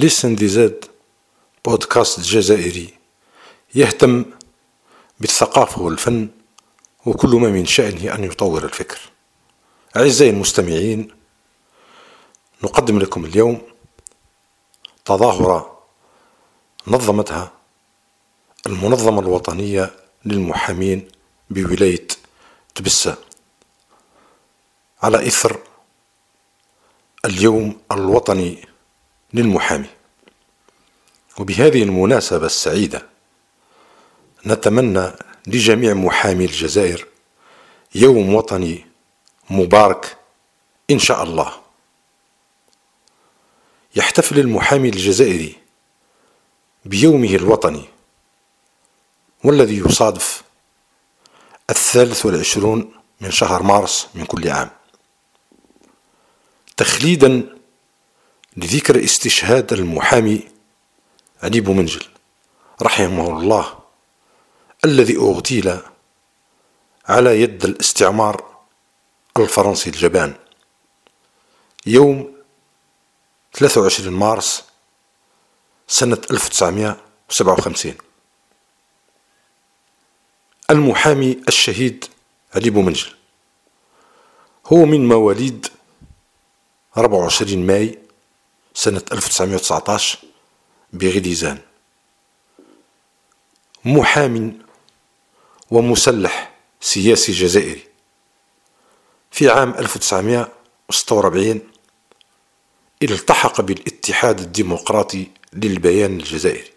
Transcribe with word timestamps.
ليسن 0.00 0.34
دي 0.34 0.48
زاد 0.48 0.84
بودكاست 1.64 2.20
جزائري 2.20 2.94
يهتم 3.74 4.24
بالثقافة 5.20 5.82
والفن 5.82 6.28
وكل 7.06 7.28
ما 7.28 7.48
من 7.48 7.66
شأنه 7.66 8.14
أن 8.14 8.24
يطور 8.24 8.64
الفكر. 8.64 9.00
أعزائي 9.96 10.30
المستمعين 10.30 11.10
نقدم 12.64 12.98
لكم 12.98 13.24
اليوم 13.24 13.62
تظاهرة 15.04 15.78
نظمتها 16.86 17.52
المنظمة 18.66 19.20
الوطنية 19.20 19.90
للمحامين 20.24 21.08
بولاية 21.50 22.06
تبسة. 22.74 23.16
على 25.02 25.26
إثر 25.26 25.58
اليوم 27.24 27.80
الوطني 27.92 28.69
للمحامي. 29.34 29.88
وبهذه 31.38 31.82
المناسبة 31.82 32.46
السعيدة 32.46 33.06
نتمنى 34.46 35.12
لجميع 35.46 35.94
محامي 35.94 36.44
الجزائر 36.44 37.06
يوم 37.94 38.34
وطني 38.34 38.86
مبارك 39.50 40.16
إن 40.90 40.98
شاء 40.98 41.22
الله. 41.22 41.60
يحتفل 43.96 44.38
المحامي 44.38 44.88
الجزائري 44.88 45.56
بيومه 46.84 47.34
الوطني 47.34 47.84
والذي 49.44 49.76
يصادف 49.78 50.42
الثالث 51.70 52.26
والعشرون 52.26 52.92
من 53.20 53.30
شهر 53.30 53.62
مارس 53.62 54.08
من 54.14 54.24
كل 54.24 54.48
عام. 54.48 54.70
تخليدا 56.76 57.59
لذكر 58.56 59.04
استشهاد 59.04 59.72
المحامي 59.72 60.48
علي 61.42 61.60
بومنجل 61.60 62.04
رحمه 62.82 63.38
الله 63.38 63.78
الذي 64.84 65.16
أغتيل 65.16 65.78
على 67.08 67.42
يد 67.42 67.64
الاستعمار 67.64 68.50
الفرنسي 69.38 69.90
الجبان. 69.90 70.34
يوم 71.86 72.34
23 73.52 74.14
مارس 74.14 74.64
سنة 75.88 76.18
1957 76.30 77.94
المحامي 80.70 81.40
الشهيد 81.48 82.04
علي 82.54 82.70
بومنجل 82.70 83.14
هو 84.66 84.84
من 84.84 85.08
مواليد 85.08 85.66
24 86.96 87.66
ماي 87.66 87.98
سنة 88.82 89.02
1919 89.12 90.18
بغليزان 90.92 91.58
محام 93.84 94.58
ومناضل 95.70 96.54
سياسي 96.80 97.32
جزائري. 97.32 97.82
في 99.30 99.48
عام 99.50 99.74
1946 99.74 101.60
التحق 103.02 103.60
بالاتحاد 103.60 104.40
الديمقراطي 104.40 105.26
للبيان 105.52 106.16
الجزائري. 106.20 106.72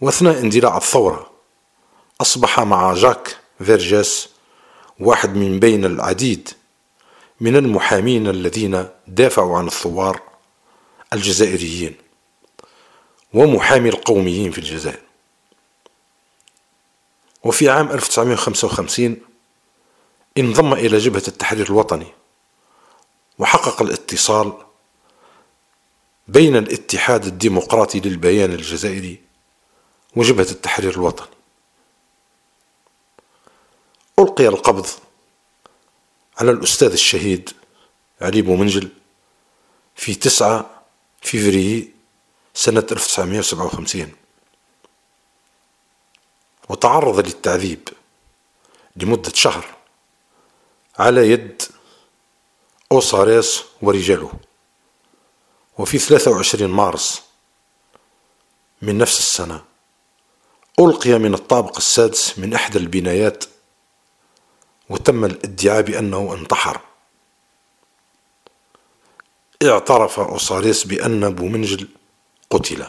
واثناء 0.00 0.38
اندلاع 0.40 0.76
الثورة 0.76 1.30
أصبح 2.20 2.60
مع 2.60 2.94
جاك 2.94 3.38
فيرجاس 3.58 4.28
واحد 5.00 5.34
من 5.34 5.60
بين 5.60 5.84
العديد 5.84 6.48
من 7.40 7.56
المحامين 7.56 8.28
الذين 8.28 8.88
دافعوا 9.06 9.58
عن 9.58 9.66
الثوار 9.66 10.22
الجزائريين 11.12 11.96
ومحامي 13.34 13.88
القوميين 13.88 14.50
في 14.50 14.58
الجزائر. 14.58 15.00
وفي 17.44 17.68
عام 17.68 17.90
1955 17.90 19.16
انضم 20.38 20.72
إلى 20.72 20.98
جبهة 20.98 21.22
التحرير 21.28 21.66
الوطني 21.66 22.06
وحقق 23.38 23.82
الاتصال 23.82 24.52
بين 26.28 26.56
الاتحاد 26.56 27.24
الديمقراطي 27.24 28.00
للبيان 28.00 28.52
الجزائري 28.52 29.20
وجبهة 30.16 30.50
التحرير 30.50 30.90
الوطني. 30.90 31.28
ألقي 34.18 34.48
القبض 34.48 34.86
على 36.38 36.50
الأستاذ 36.50 36.92
الشهيد 36.92 37.50
علي 38.20 38.42
بومنجل 38.42 38.88
في 39.96 40.14
9 40.14 40.84
فيفري 41.22 41.92
سنة 42.54 42.86
1957 42.92 44.12
وتعرض 46.68 47.26
للتعذيب 47.26 47.88
لمدة 48.96 49.32
شهر 49.34 49.76
على 50.98 51.30
يد 51.30 51.62
أوساريس 52.92 53.62
ورجاله. 53.82 54.32
وفي 55.78 55.98
23 55.98 56.70
مارس 56.70 57.22
من 58.82 58.98
نفس 58.98 59.18
السنة 59.18 59.64
ألقي 60.80 61.18
من 61.18 61.34
الطابق 61.34 61.76
السادس 61.76 62.38
من 62.38 62.54
إحدى 62.54 62.78
البنايات 62.78 63.44
وتم 64.90 65.24
الادعاء 65.24 65.82
بأنه 65.82 66.34
انتحر. 66.34 66.80
اعترف 69.62 70.20
أوساريس 70.20 70.84
بأن 70.84 71.34
بومنجل 71.34 71.88
قتل. 72.50 72.84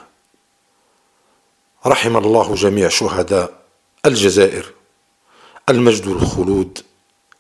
رحم 1.85 2.17
الله 2.17 2.55
جميع 2.55 2.89
شهداء 2.89 3.59
الجزائر 4.05 4.73
المجد 5.69 6.07
الخلود 6.07 6.79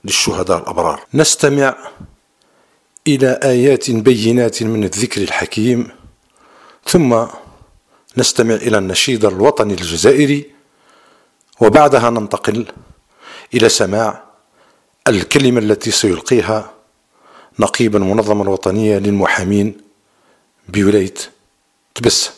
للشهداء 0.03 0.57
الأبرار. 0.57 1.05
نستمع 1.13 1.75
إلى 3.07 3.39
آيات 3.43 3.91
بينات 3.91 4.63
من 4.63 4.83
الذكر 4.83 5.21
الحكيم 5.21 5.89
ثم 6.85 7.25
نستمع 8.17 8.55
إلى 8.55 8.77
النشيد 8.77 9.25
الوطني 9.25 9.73
الجزائري 9.73 10.51
وبعدها 11.61 12.09
ننتقل 12.09 12.65
إلى 13.53 13.69
سماع 13.69 14.26
الكلمة 15.07 15.59
التي 15.59 15.91
سيلقيها 15.91 16.73
نقيب 17.59 17.95
المنظمة 17.95 18.43
الوطنية 18.43 18.97
للمحامين 18.97 19.77
بولاية 20.69 21.13
تبس 21.95 22.29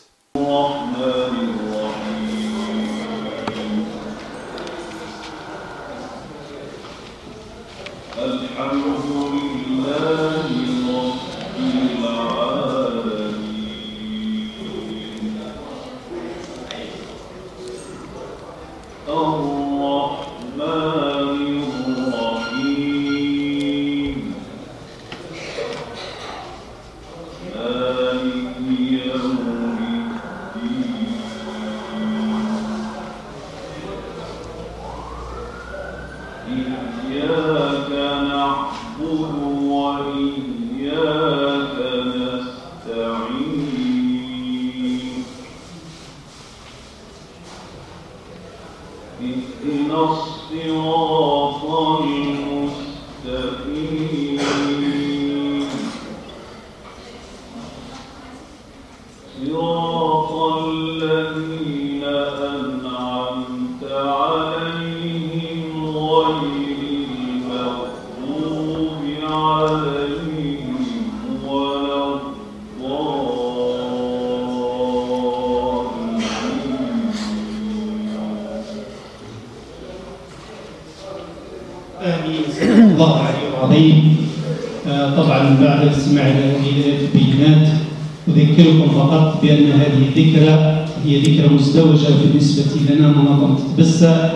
أذكركم 88.59 88.90
فقط 88.91 89.41
بأن 89.41 89.72
هذه 89.72 90.03
الذكرى 90.16 90.85
هي 91.06 91.22
ذكرى 91.22 91.56
مزدوجة 91.56 92.08
بالنسبة 92.23 92.94
لنا 92.94 93.08
منظمة 93.08 93.58
تبسة 93.78 94.32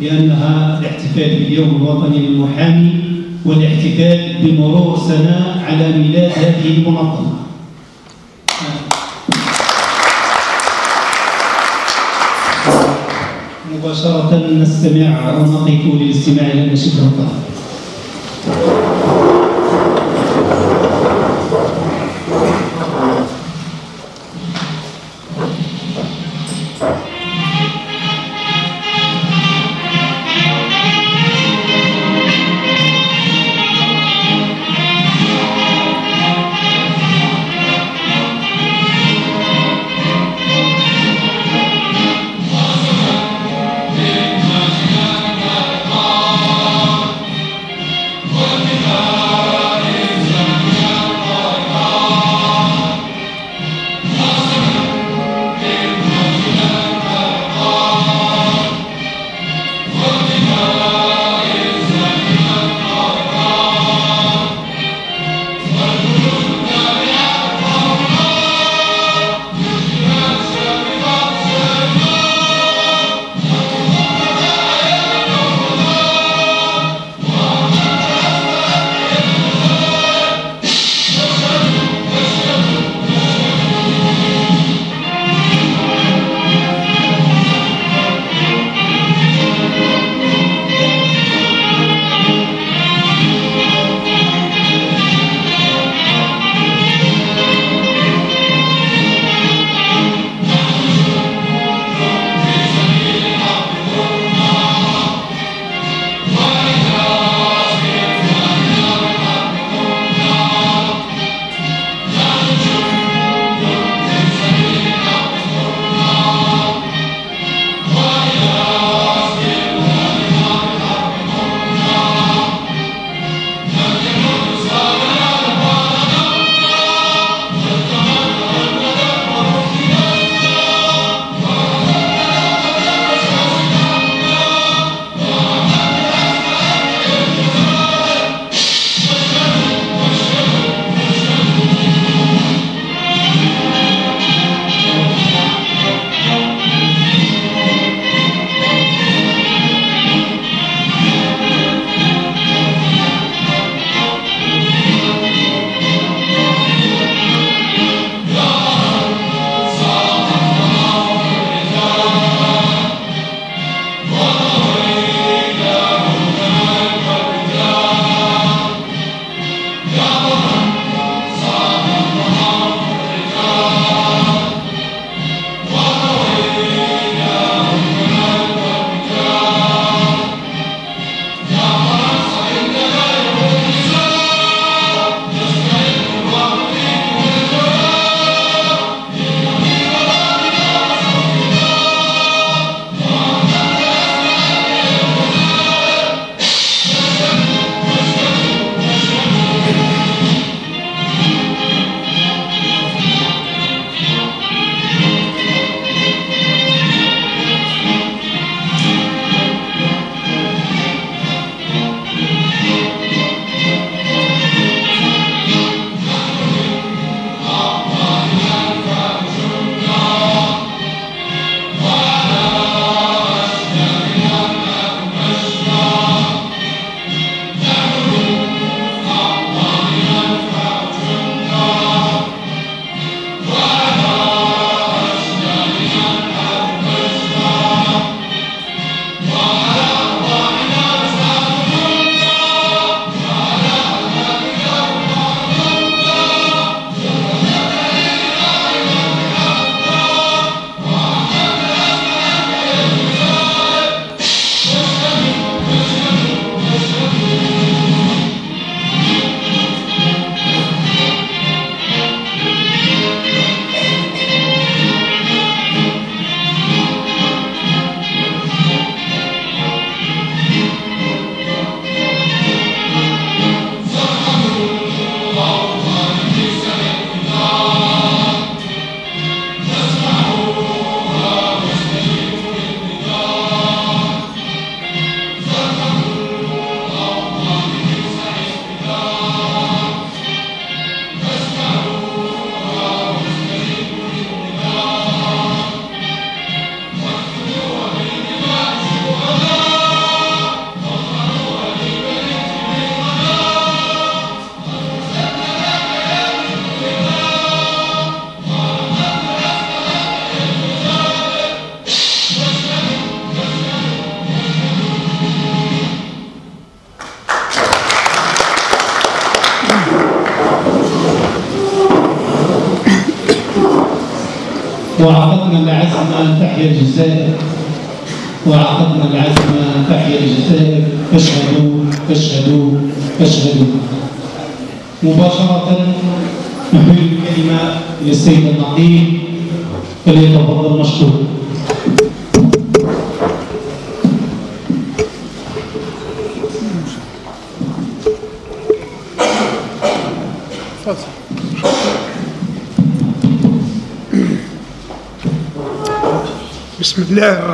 لأنها 0.00 0.78
الاحتفال 0.80 1.38
باليوم 1.38 1.76
الوطني 1.76 2.18
للمحامي 2.18 2.90
والاحتفال 3.44 4.34
بمرور 4.42 4.98
سنة 5.08 5.62
على 5.66 5.98
ميلاد 5.98 6.32
هذه 6.38 6.76
المنظمة. 6.76 7.38
مباشرة 13.74 14.46
نستمع 14.52 15.30
أو 15.30 15.44
نقف 15.44 15.94
للاستماع 15.94 16.46
إلى 16.46 16.64
النشيد 16.64 16.92
الوطني 16.98 17.47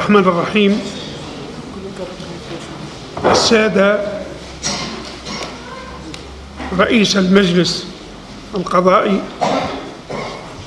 الرحمن 0.04 0.28
الرحيم. 0.28 0.80
السادة 3.24 4.08
رئيس 6.78 7.16
المجلس 7.16 7.86
القضائي 8.54 9.22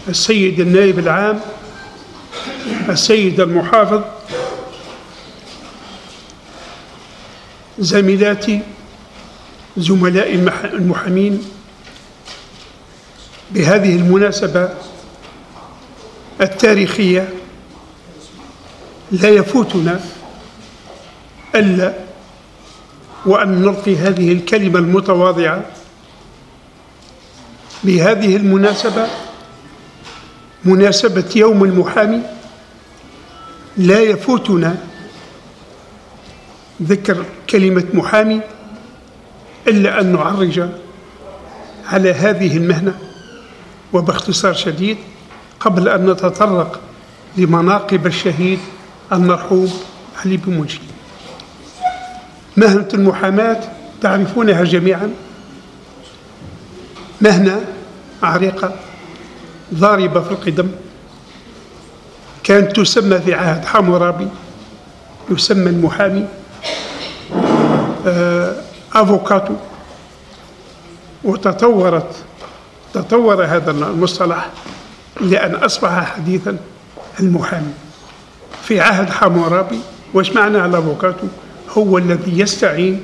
السيد 0.09 0.59
النائب 0.59 0.99
العام 0.99 1.39
السيد 2.89 3.39
المحافظ 3.39 4.01
زميلاتي 7.79 8.59
زملاء 9.77 10.33
المحامين. 10.63 11.49
بهذه 13.51 13.95
المناسبة 13.95 14.69
التاريخية 16.41 17.36
لا 19.11 19.29
يفوتنا 19.29 19.99
ألا 21.55 21.93
وأن 23.25 23.61
نلقي 23.61 23.95
هذه 23.95 24.31
الكلمة 24.31 24.79
المتواضعة 24.79 25.65
بهذه 27.83 28.35
المناسبة 28.35 29.07
مناسبة 30.65 31.25
يوم 31.35 31.63
المحامي. 31.63 32.21
لا 33.77 33.99
يفوتنا 33.99 34.77
ذكر 36.83 37.25
كلمة 37.49 37.85
محامي 37.93 38.41
إلا 39.67 40.01
أن 40.01 40.13
نعرج 40.13 40.69
على 41.87 42.13
هذه 42.13 42.57
المهنة. 42.57 42.99
وباختصار 43.93 44.53
شديد 44.53 44.97
قبل 45.59 45.89
أن 45.89 46.09
نتطرق 46.09 46.79
لمناقب 47.37 48.07
الشهيد 48.07 48.59
المرحوم 49.11 49.73
علي 50.25 50.37
بن 50.37 50.59
منشي. 50.59 50.79
مهنة 52.57 52.87
المحاماة 52.93 53.59
تعرفونها 54.01 54.63
جميعا. 54.63 55.13
مهنة 57.21 57.61
عريقة 58.23 58.75
ضاربة 59.73 60.21
في 60.21 60.31
القدم. 60.31 60.71
كانت 62.43 62.75
تسمى 62.75 63.19
في 63.19 63.33
عهد 63.33 63.65
حمورابي 63.65 64.27
يسمى 65.29 65.69
المحامي. 65.69 66.25
آه، 68.07 68.55
أفوكاتو. 68.93 69.53
وتطورت 71.23 72.15
تطور 72.93 73.45
هذا 73.45 73.71
المصطلح 73.71 74.49
لأن 75.21 75.55
أصبح 75.55 76.15
حديثا 76.15 76.57
المحامي. 77.19 77.73
في 78.67 78.79
عهد 78.79 79.09
حمورابي 79.09 79.79
واش 80.13 80.31
معنى 80.31 80.65
الأفوكاتو؟ 80.65 81.27
هو 81.69 81.97
الذي 81.97 82.39
يستعين 82.39 83.03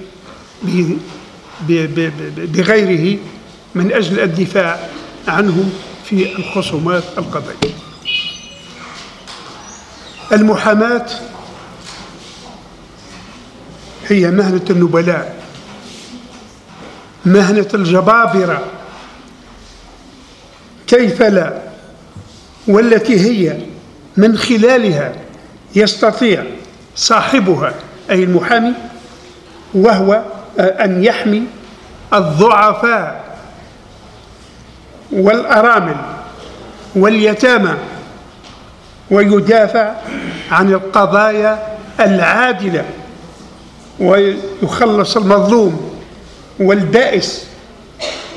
بغيره 2.37 3.17
من 3.75 3.91
أجل 3.93 4.19
الدفاع 4.19 4.89
عنه 5.27 5.69
في 6.05 6.35
الخصومات 6.35 7.03
القضائية. 7.17 7.73
المحاماة 10.31 11.05
هي 14.07 14.31
مهنة 14.31 14.65
النبلاء 14.69 15.43
مهنة 17.25 17.67
الجبابرة. 17.73 18.65
كيف 20.87 21.21
لا؟ 21.21 21.61
والتي 22.67 23.19
هي 23.19 23.57
من 24.17 24.37
خلالها 24.37 25.22
يستطيع 25.75 26.43
صاحبها 26.95 27.73
أي 28.09 28.23
المحامي 28.23 28.73
وهو 29.73 30.21
أن 30.59 31.03
يحمي 31.03 31.43
الضعفاء 32.13 33.23
والأرامل 35.11 35.95
واليتامى 36.95 37.73
ويدافع 39.11 39.93
عن 40.51 40.73
القضايا 40.73 41.77
العادلة 41.99 42.85
ويخلص 43.99 45.17
المظلوم 45.17 45.99
والبائس 46.59 47.47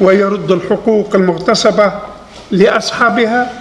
ويرد 0.01 0.51
الحقوق 0.51 1.15
المغتصبة 1.15 1.93
لأصحابها 2.51 3.53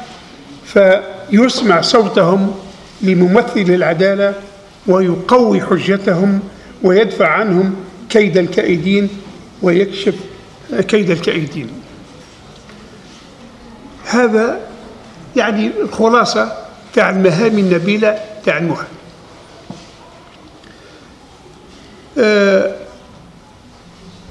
فيسمع 0.65 1.81
صوتهم 1.81 2.55
لممثل 3.01 3.59
العدالة 3.69 4.33
ويقوي 4.87 5.61
حجتهم 5.61 6.39
ويدفع 6.83 7.27
عنهم 7.27 7.75
كيد 8.09 8.37
الكائدين 8.37 9.09
ويكشف 9.61 10.15
كيد 10.87 11.09
الكائدين. 11.09 11.69
هذا 14.05 14.59
يعني 15.35 15.71
الخلاصة 15.81 16.53
تاع 16.93 17.09
المهام 17.09 17.59
النبيلة 17.59 18.19
تاع 18.45 18.57
المحامي 18.57 18.87
أه 22.17 22.75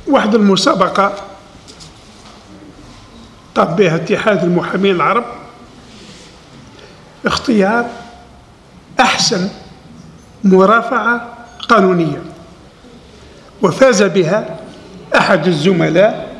واحد 0.06 0.34
المسابقة 0.34 1.14
قام 3.54 3.74
بها 3.76 3.96
اتحاد 3.96 4.44
المحامين 4.44 4.94
العرب 4.94 5.24
اختيار 7.26 7.90
أحسن 9.00 9.48
مرافعة 10.44 11.36
قانونية. 11.68 12.22
وفاز 13.62 14.02
بها 14.02 14.56
أحد 15.16 15.46
الزملاء 15.46 16.34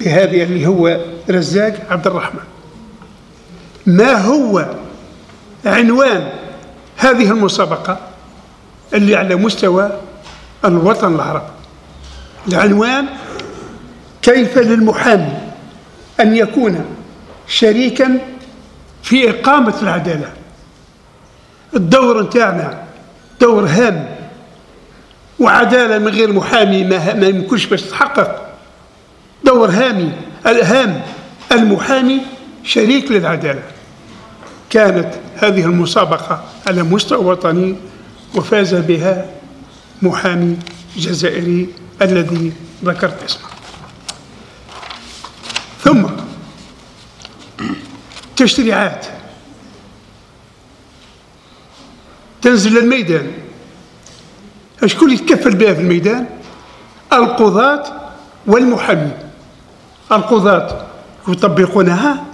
بهذه 0.00 0.42
اللي 0.42 0.66
هو 0.66 1.00
رزاق 1.30 1.74
عبد 1.90 2.06
الرحمن. 2.06 2.40
ما 3.86 4.12
هو 4.12 4.66
عنوان 5.66 6.28
هذه 6.96 7.30
المسابقة 7.30 7.98
اللي 8.94 9.16
على 9.16 9.36
مستوى 9.36 10.00
الوطن 10.64 11.14
العربي؟ 11.14 11.50
العنوان 12.48 13.06
كيف 14.22 14.58
للمحامي 14.58 15.38
أن 16.20 16.36
يكون 16.36 16.84
شريكا 17.46 18.18
في 19.02 19.30
إقامة 19.30 19.74
العدالة؟ 19.82 20.32
الدور 21.74 22.22
نتاعنا 22.22 22.84
دور 23.40 23.66
هام 23.66 24.16
وعدالة 25.38 25.98
من 25.98 26.08
غير 26.08 26.32
محامي 26.32 26.84
ما, 26.84 27.14
ما 27.14 27.26
يمكنش 27.26 27.66
باش 27.66 27.82
تتحقق. 27.82 28.46
دور 29.44 29.70
هامي 29.70 30.12
الهام 30.46 31.02
المحامي 31.52 32.20
شريك 32.64 33.10
للعدالة. 33.10 33.62
كانت 34.70 35.14
هذه 35.36 35.64
المسابقة 35.64 36.44
على 36.66 36.82
مستوى 36.82 37.24
وطني 37.24 37.76
وفاز 38.34 38.74
بها 38.74 39.26
محامي 40.02 40.56
جزائري 40.96 41.68
الذي 42.02 42.52
ذكرت 42.84 43.22
اسمه. 43.22 43.48
ثم 45.84 46.06
تشريعات. 48.36 49.06
تنزل 52.46 52.78
الميدان 52.78 53.32
شكون 54.86 55.10
يتكفل 55.10 55.54
بها 55.54 55.74
في 55.74 55.80
الميدان؟ 55.80 56.26
القضاة 57.12 57.84
والمحامين. 58.46 59.12
القضاة 60.12 60.86
يطبقونها 61.28 62.24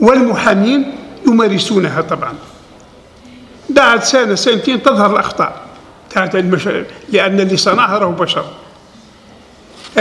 والمحامين 0.00 0.94
يمارسونها 1.26 2.00
طبعا. 2.00 2.34
بعد 3.68 4.04
سنة 4.04 4.34
سنتين 4.34 4.82
تظهر 4.82 5.12
الأخطاء. 5.12 5.60
تاعت 6.10 6.34
لأن 7.12 7.40
اللي 7.40 7.56
صنعها 7.56 7.98
راهو 7.98 8.12
بشر. 8.12 8.44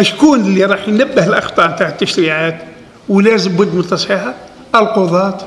شكون 0.01 0.39
اللي 0.39 0.65
راح 0.65 0.88
ينبه 0.88 1.27
الأخطاء 1.27 1.71
تاع 1.71 1.88
التشريعات؟ 1.88 2.62
ولازم 3.09 3.51
بد 3.51 3.75
من 3.75 3.88
تصحيحها؟ 3.88 4.35
القضاة 4.75 5.38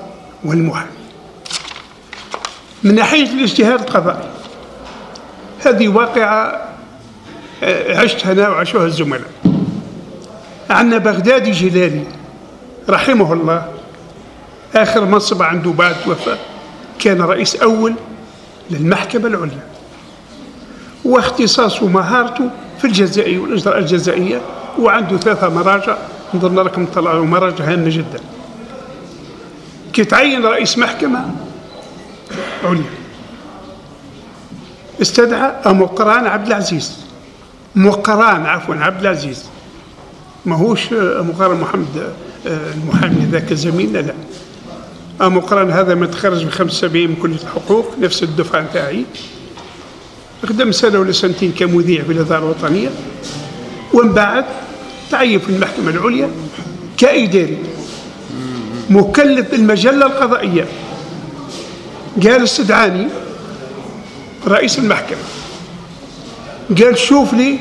والمحامين. 0.45 0.98
من 2.85 2.95
ناحية 2.95 3.31
الاجتهاد 3.33 3.81
القضائي. 3.81 4.29
هذه 5.65 5.89
واقعة 5.89 6.69
آه، 7.63 7.99
عشتها 7.99 8.33
أنا 8.33 8.49
وعاشوها 8.49 8.87
الزملاء. 8.87 9.31
عندنا 10.71 10.99
بغدادي 10.99 11.51
جلالي 11.51 12.05
رحمه 12.89 13.33
الله 13.33 13.69
آخر 14.75 15.05
منصب 15.05 15.43
عنده 15.43 15.71
بعد 15.71 15.97
وفاة 16.07 16.39
كان 16.99 17.23
رئيس 17.23 17.57
أول 17.57 17.95
للمحكمة 18.71 19.27
العليا. 19.27 19.67
واختصاصه 21.05 21.85
ومهارته 21.85 22.51
في 22.79 22.85
الجزائي 22.85 23.39
والإجراء 23.39 23.79
الجزائية 23.79 24.41
وعنده 24.79 25.17
ثلاثة 25.17 25.49
مراجع 25.49 25.97
نظن 26.35 26.59
لكم 26.59 26.87
طلعوا 26.87 27.27
مراجع 27.27 27.65
هامة 27.65 27.91
جدا. 27.91 28.21
كي 29.93 30.05
تعين 30.05 30.45
رئيس 30.45 30.79
محكمة 30.79 31.31
عليا 32.65 32.83
استدعى 35.03 35.53
مقران 35.67 36.27
عبد 36.27 36.47
العزيز. 36.47 36.93
مقران 37.75 38.47
عفوا 38.47 38.75
عبد 38.75 39.01
العزيز. 39.01 39.45
ماهوش 40.47 40.93
مقران 40.93 41.61
محمد 41.61 42.13
آه، 42.47 42.73
المحامي 42.75 43.25
ذاك 43.33 43.53
زميلنا 43.53 43.99
لا. 43.99 44.15
مقران 45.29 45.71
هذا 45.71 45.95
ما 45.95 46.07
تخرج 46.07 46.45
ب 46.45 46.51
75 46.51 47.09
من 47.09 47.17
كلية 47.17 47.37
الحقوق 47.43 47.95
نفس 48.01 48.23
الدفعة 48.23 48.61
نتاعي. 48.61 49.05
خدم 50.49 50.73
سنة 50.73 50.99
ولا 50.99 51.13
سنتين 51.13 51.53
كمذيع 51.53 52.03
في 52.03 52.13
الاذاعه 52.13 52.39
الوطنية. 52.39 52.89
ومن 53.95 54.13
بعد 54.13 54.45
تعين 55.11 55.39
في 55.39 55.49
المحكمة 55.51 55.91
العليا 55.91 56.31
كإداري. 56.97 57.59
مكلف 58.91 59.51
بالمجلة 59.51 60.07
القضائية. 60.07 60.67
قال 62.23 62.43
استدعاني 62.43 63.09
رئيس 64.47 64.79
المحكمة 64.79 65.19
قال 66.83 66.99
شوف 66.99 67.35
لي 67.35 67.59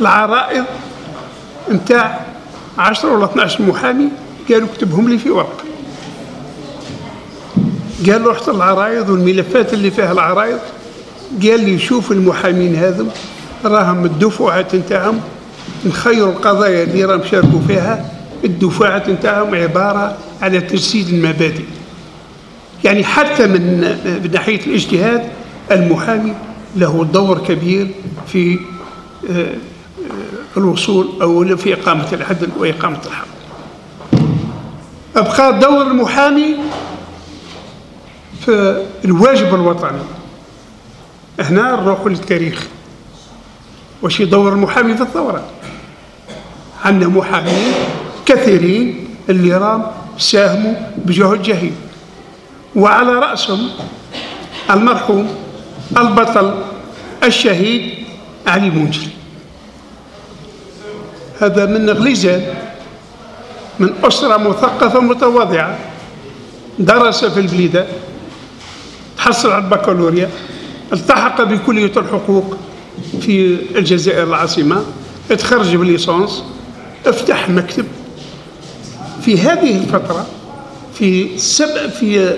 العرائض 0.00 0.64
نتاع 1.70 2.20
10 2.78 3.12
ولا 3.12 3.24
12 3.24 3.62
محامي 3.62 4.08
قالوا 4.50 4.68
اكتبهم 4.68 5.08
لي 5.08 5.18
في 5.18 5.30
ورقه 5.30 5.64
قال 8.06 8.24
له 8.24 8.30
رحت 8.30 8.48
العرايض 8.48 9.08
والملفات 9.10 9.72
اللي 9.74 9.90
فيها 9.90 10.12
العرايض 10.12 10.58
قال 11.42 11.64
لي 11.64 11.78
شوف 11.78 12.12
المحامين 12.12 12.76
هذم 12.76 13.08
راهم 13.64 14.04
الدفعات 14.04 14.74
نتاعهم 14.74 15.20
نخيروا 15.86 16.32
القضايا 16.32 16.82
اللي 16.82 17.04
راهم 17.04 17.22
شاركوا 17.30 17.60
فيها 17.68 18.10
الدفعات 18.44 19.08
نتاعهم 19.08 19.54
عبارة 19.54 20.16
على 20.42 20.60
تجسيد 20.60 21.08
المبادئ. 21.08 21.64
يعني 22.84 23.04
حتى 23.04 23.46
من 23.46 23.80
من 24.24 24.30
ناحية 24.32 24.66
الاجتهاد 24.66 25.28
المحامي 25.70 26.34
له 26.76 27.04
دور 27.12 27.38
كبير 27.38 27.90
في 28.26 28.58
آه، 29.30 29.40
آه، 29.40 29.46
الوصول 30.56 31.08
أو 31.22 31.56
في 31.56 31.74
إقامة 31.74 32.06
العدل 32.12 32.48
وإقامة 32.58 32.98
الحق. 33.06 33.26
أبقى 35.16 35.58
دور 35.58 35.82
المحامي 35.82 36.56
في 38.44 38.84
الواجب 39.04 39.54
الوطني. 39.54 40.02
هنا 41.40 41.62
نروحوا 41.76 42.08
للتاريخ. 42.08 42.66
واش 44.02 44.20
يدور 44.20 44.52
المحامي 44.52 44.96
في 44.96 45.02
الثورة؟ 45.02 45.44
عندنا 46.84 47.08
محامين 47.08 47.72
كثيرين 48.26 49.08
اللي 49.28 49.56
رام 49.56 49.86
ساهموا 50.18 50.74
بجهد 50.96 51.42
جهيد. 51.42 51.74
وعلى 52.76 53.12
رأسهم 53.12 53.68
المرحوم 54.70 55.34
البطل 55.98 56.54
الشهيد 57.24 57.94
علي 58.46 58.70
منجري. 58.70 59.08
هذا 61.40 61.66
من 61.66 61.90
غليزان 61.90 62.54
من 63.78 63.94
أسرة 64.04 64.36
مثقفة 64.36 65.00
متواضعة 65.00 65.78
درس 66.78 67.24
في 67.24 67.40
البليدة 67.40 67.86
حصل 69.18 69.50
على 69.50 69.64
البكالوريا 69.64 70.30
التحق 70.92 71.42
بكلية 71.42 71.92
الحقوق 71.96 72.56
في 73.20 73.58
الجزائر 73.76 74.22
العاصمة 74.22 74.84
اتخرج 75.30 75.76
بالليسانس 75.76 76.44
افتح 77.06 77.48
مكتب. 77.48 77.86
في 79.22 79.38
هذه 79.40 79.76
الفترة 79.76 80.26
في 80.94 81.38
سبع 81.38 81.86
في 81.86 82.36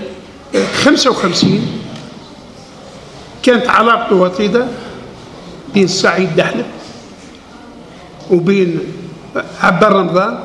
55 0.55 1.61
كانت 3.43 3.67
علاقته 3.69 4.17
وطيدة 4.17 4.67
بين 5.75 5.87
سعيد 5.87 6.37
دحلب 6.37 6.67
وبين 8.31 8.79
عبار 9.63 9.93
رمضان 9.93 10.39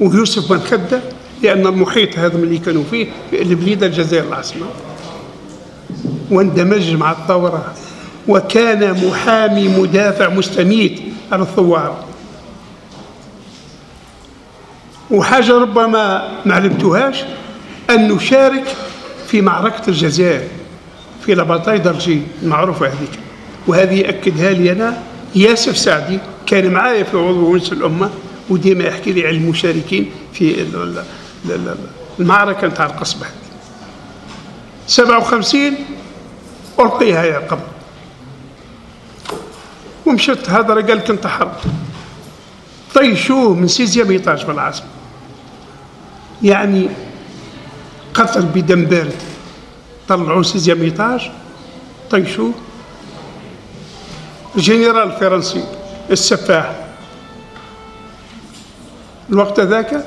ويوسف 0.00 0.52
بن 0.52 0.60
خدة 0.60 1.00
لأن 1.42 1.66
المحيط 1.66 2.18
هذا 2.18 2.36
اللي 2.36 2.58
كانوا 2.58 2.84
فيه 2.90 3.06
في 3.30 3.42
البليدة 3.42 3.86
الجزائر 3.86 4.28
العاصمة 4.28 4.66
واندمج 6.30 6.94
مع 6.94 7.12
الثورة 7.12 7.74
وكان 8.28 9.06
محامي 9.06 9.68
مدافع 9.68 10.28
مستميت 10.28 11.00
على 11.32 11.42
الثوار. 11.42 12.04
وحاجة 15.10 15.52
ربما 15.58 16.28
ما 16.46 16.54
علمتوهاش 16.54 17.24
أن 17.90 18.08
نشارك 18.12 18.76
في 19.34 19.40
معركة 19.40 19.88
الجزائر 19.88 20.48
في 21.26 21.34
لبطاي 21.34 21.78
درجي 21.78 22.22
المعروفة 22.42 22.86
هذيك. 22.86 23.18
وهذه 23.66 23.94
يأكدها 23.94 24.52
لي 24.52 24.72
أنا 24.72 25.02
ياسف 25.34 25.78
سعدي 25.78 26.18
كان 26.46 26.70
معايا 26.72 27.04
في 27.04 27.16
عضو 27.16 27.52
ونس 27.52 27.72
الأمة 27.72 28.10
وديما 28.48 28.84
يحكي 28.84 29.12
لي 29.12 29.26
على 29.26 29.36
المشاركين 29.36 30.10
في 30.32 30.66
المعركة 32.20 32.66
نتاع 32.66 32.86
القصبة 32.86 33.26
57 34.86 35.74
ألقيها 36.80 37.24
يا 37.24 37.38
قبر. 37.38 37.66
ومشت 40.06 40.50
هذا 40.50 40.74
قال 40.74 40.96
لك 40.96 41.10
انتحرت 41.10 41.60
طيشوه 42.94 43.54
من 43.54 43.68
سيزيام 43.68 44.10
ايطاج 44.10 44.44
بالعاصمة. 44.44 44.86
يعني 46.42 46.88
قتل 48.14 48.42
بدم 48.42 48.84
بارد. 48.84 49.14
طلعوه 50.08 50.42
سيزيام 50.42 50.82
إيطاج 50.82 51.30
طيشوه 52.10 52.52
الجنرال 54.56 55.12
الفرنسي 55.12 55.64
السفاح. 56.10 56.74
الوقت 59.30 59.60
ذاك 59.60 60.04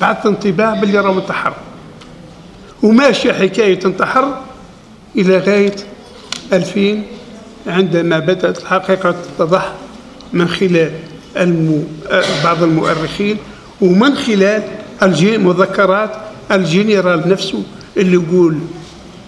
بعث 0.00 0.26
انطباع 0.26 0.74
باللي 0.74 0.98
راه 0.98 1.12
انتحر 1.12 1.54
وماشي 2.82 3.32
حكاية 3.32 3.84
انتحر 3.84 4.38
إلى 5.16 5.38
غاية 5.38 5.76
2000 6.52 7.02
عندما 7.66 8.18
بدأت 8.18 8.58
الحقيقة 8.58 9.10
تتضح 9.10 9.72
من 10.32 10.48
خلال 10.48 10.92
المو... 11.36 11.84
بعض 12.44 12.62
المؤرخين 12.62 13.36
ومن 13.80 14.14
خلال. 14.16 14.62
مذكرات 15.22 16.10
الجنرال 16.54 17.28
نفسه 17.28 17.62
اللي 17.96 18.14
يقول 18.14 18.58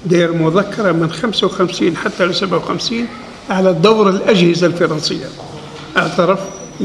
داير 0.07 0.33
مذكرة 0.33 0.93
من 0.93 1.11
55 1.11 1.97
حتى 1.97 2.25
ل 2.25 2.35
57 2.35 3.07
على 3.51 3.73
دور 3.73 4.11
الأجهزة 4.11 4.67
الفرنسية. 4.67 5.27
اعترف 5.97 6.41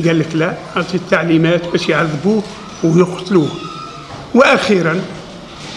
قال 0.05 0.19
لك 0.19 0.35
لا 0.35 0.57
أعطي 0.77 0.95
التعليمات 0.95 1.67
باش 1.71 1.89
يعذبوه 1.89 2.43
ويقتلوه. 2.83 3.49
وأخيرا 4.35 5.01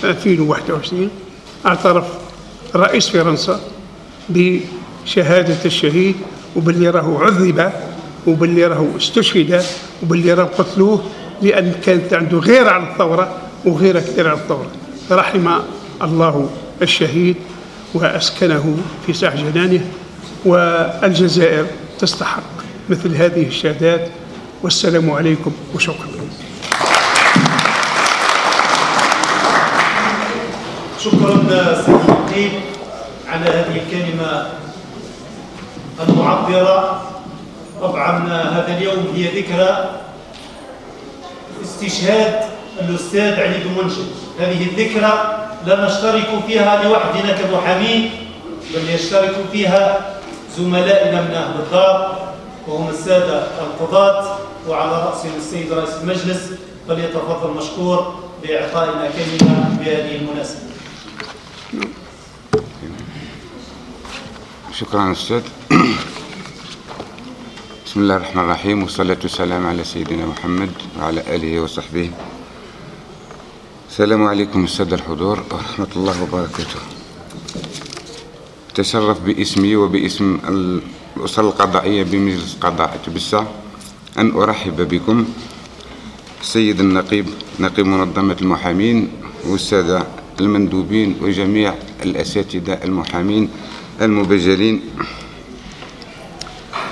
2021 0.04 1.10
اعترف 1.66 2.04
رئيس 2.76 3.08
فرنسا 3.08 3.60
بشهادة 4.28 5.64
الشهيد 5.64 6.14
وباللي 6.56 6.90
راهو 6.90 7.18
عذب 7.18 7.72
وباللي 8.26 8.66
راهو 8.66 8.96
استشهد 8.96 9.62
وباللي 10.02 10.34
راهو 10.34 10.48
قتلوه 10.58 11.02
لأن 11.42 11.74
كانت 11.84 12.14
عنده 12.14 12.38
غير 12.38 12.68
على 12.68 12.92
الثورة 12.92 13.36
وغير 13.66 14.00
كثير 14.00 14.28
على 14.28 14.38
الثورة 14.38 14.70
رحم 15.10 15.48
الله 16.02 16.48
الشهيد 16.82 17.36
وأسكنه 17.94 18.76
في 19.06 19.12
ساح 19.12 19.34
جنانه 19.34 19.80
والجزائر 20.44 21.66
تستحق 21.98 22.42
مثل 22.88 23.16
هذه 23.16 23.46
الشهادات. 23.46 24.08
والسلام 24.62 25.10
عليكم 25.10 25.52
وشكرا. 25.74 26.08
شكرا 30.98 31.34
النقيب 31.34 32.52
على 33.28 33.50
هذه 33.50 33.80
الكلمة 33.82 34.46
المعبرة. 36.08 37.02
طبعا 37.80 38.28
هذا 38.28 38.76
اليوم 38.78 39.06
هي 39.14 39.40
ذكرى 39.40 40.00
استشهاد 41.64 42.53
الأستاذ 42.80 43.40
علي 43.40 43.58
بن 43.64 43.70
منجد 43.82 44.06
هذه 44.40 44.62
الذكرى 44.62 45.40
لا 45.66 45.86
نشترك 45.86 46.28
فيها 46.46 46.84
لوحدنا 46.84 47.32
كمحامين 47.32 48.10
بل 48.74 48.90
يشترك 48.90 49.34
فيها 49.52 50.14
زملائنا 50.56 51.22
من 51.22 51.30
أهل 51.30 51.60
الدار 51.60 52.28
وهم 52.68 52.88
السادة 52.88 53.46
القضاة 53.60 54.38
وعلى 54.68 54.92
رأسهم 54.92 55.32
السيد 55.38 55.72
رئيس 55.72 55.94
المجلس 56.02 56.50
فليتفضل 56.88 57.50
مشكور 57.50 58.14
بإعطائنا 58.42 59.08
كلمة 59.10 59.78
بهذه 59.80 60.16
المناسبة. 60.16 60.60
شكرا 64.72 65.12
أستاذ. 65.12 65.42
بسم 67.86 68.00
الله 68.00 68.16
الرحمن 68.16 68.42
الرحيم 68.42 68.82
والصلاة 68.82 69.18
والسلام 69.22 69.66
على 69.66 69.84
سيدنا 69.84 70.26
محمد 70.26 70.70
وعلى 70.98 71.20
آله 71.20 71.60
وصحبه. 71.60 72.10
السلام 73.94 74.26
عليكم 74.26 74.64
السادة 74.64 74.96
الحضور 74.96 75.38
ورحمة 75.54 75.92
الله 75.96 76.22
وبركاته. 76.22 76.80
تشرف 78.74 79.20
باسمي 79.22 79.76
وباسم 79.76 80.38
الأسرة 81.16 81.48
القضائية 81.54 82.02
بمجلس 82.02 82.58
قضاء 82.60 82.98
تبسة 83.06 83.46
أن 84.18 84.34
أرحب 84.34 84.88
بكم. 84.88 85.24
السيد 86.42 86.80
النقيب 86.80 87.26
نقيب 87.60 87.86
منظمة 87.86 88.36
المحامين 88.42 89.08
والسادة 89.46 90.06
المندوبين 90.40 91.22
وجميع 91.22 91.74
الأساتذة 92.02 92.74
المحامين 92.84 93.48
المبجلين. 94.02 94.80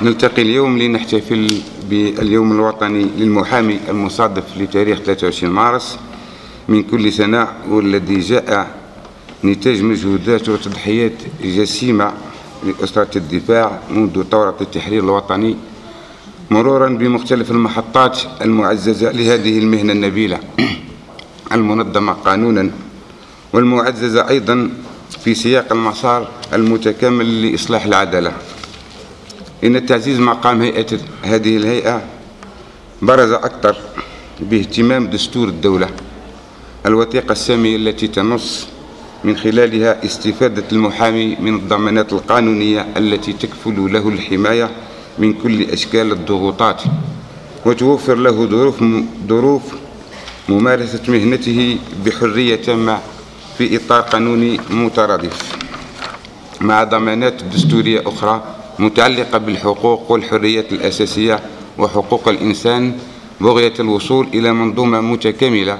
نلتقي 0.03 0.43
اليوم 0.43 0.79
لنحتفل 0.79 1.62
باليوم 1.91 2.53
الوطني 2.53 3.05
للمحامي 3.19 3.81
المصادف 3.88 4.45
لتاريخ 4.57 4.99
23 4.99 5.53
مارس. 5.53 5.99
من 6.68 6.83
كل 6.83 7.12
سنة 7.12 7.48
والذي 7.68 8.20
جاء 8.20 8.83
نتاج 9.44 9.83
مجهودات 9.83 10.48
وتضحيات 10.48 11.12
جسيمة 11.44 12.12
لأسرة 12.64 13.18
الدفاع 13.18 13.81
منذ 13.90 14.22
ثورة 14.31 14.57
التحرير 14.61 15.05
الوطني 15.05 15.57
مرورا 16.51 16.88
بمختلف 16.88 17.51
المحطات 17.51 18.18
المعززة 18.42 19.11
لهذه 19.12 19.59
المهنة 19.59 19.92
النبيلة. 19.92 20.38
المنظمة 21.53 22.12
قانونا 22.12 22.70
والمعززة 23.53 24.29
أيضا 24.29 24.70
في 25.25 25.35
سياق 25.35 25.72
المسار 25.72 26.29
المتكامل 26.53 27.42
لإصلاح 27.42 27.85
العدالة. 27.85 28.33
إن 29.64 29.87
تعزيز 29.87 30.20
مقام 30.20 30.62
هيئة 30.62 30.98
هذه 31.22 31.57
الهيئة 31.57 32.03
برز 33.03 33.31
أكثر 33.31 33.77
باهتمام 34.40 35.07
دستور 35.07 35.48
الدولة. 35.48 35.88
الوثيقة 36.87 37.33
السامية 37.33 37.77
التي 37.77 38.07
تنص 38.09 38.66
من 39.25 39.37
خلالها 39.37 40.05
استفادة 40.05 40.64
المحامي 40.73 41.37
من 41.40 41.55
الضمانات 41.55 42.12
القانونية 42.12 42.87
التي 42.97 43.33
تكفل 43.33 43.92
له 43.92 44.09
الحماية 44.09 44.71
من 45.18 45.33
كل 45.33 45.62
أشكال 45.62 46.12
الضغوطات 46.12 46.83
وتوفر 47.66 48.14
له 48.14 48.47
ظروف 48.47 48.85
ظروف 49.29 49.62
ممارسة 50.49 51.01
مهنته 51.09 51.79
بحرية 52.07 52.57
تامة 52.57 52.99
في 53.59 53.77
إطار 53.77 54.01
قانوني 54.01 54.61
مترادف 54.71 55.53
مع 56.61 56.85
ضمانات 56.85 57.42
دستورية 57.55 58.03
أخرى 58.07 58.42
متعلقة 58.79 59.38
بالحقوق 59.38 60.11
والحريات 60.12 60.73
الأساسية 60.73 61.40
وحقوق 61.79 62.29
الإنسان 62.29 62.92
بغية 63.40 63.73
الوصول 63.81 64.27
إلى 64.35 64.53
منظومة 64.53 65.01
متكاملة 65.01 65.79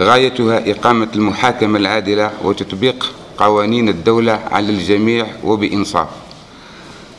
غايتها 0.00 0.70
إقامة 0.70 1.08
المحاكمة 1.14 1.78
العادلة 1.78 2.30
وتطبيق 2.44 3.12
قوانين 3.38 3.88
الدولة 3.88 4.32
على 4.32 4.72
الجميع 4.72 5.26
وبإنصاف. 5.44 6.08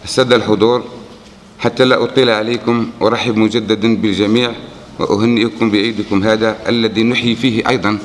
السادة 0.04 0.36
الحضور 0.36 0.84
حتى 1.60 1.86
لا 1.86 2.04
أطيل 2.04 2.30
عليكم 2.30 2.90
أرحب 3.02 3.38
مجددا 3.38 3.96
بالجميع 3.96 4.52
وأهنئكم 5.00 5.72
بعيدكم 5.72 6.24
هذا 6.24 6.58
الذي 6.70 7.04
نحيي 7.04 7.36
فيه 7.36 7.70
أيضا. 7.70 7.98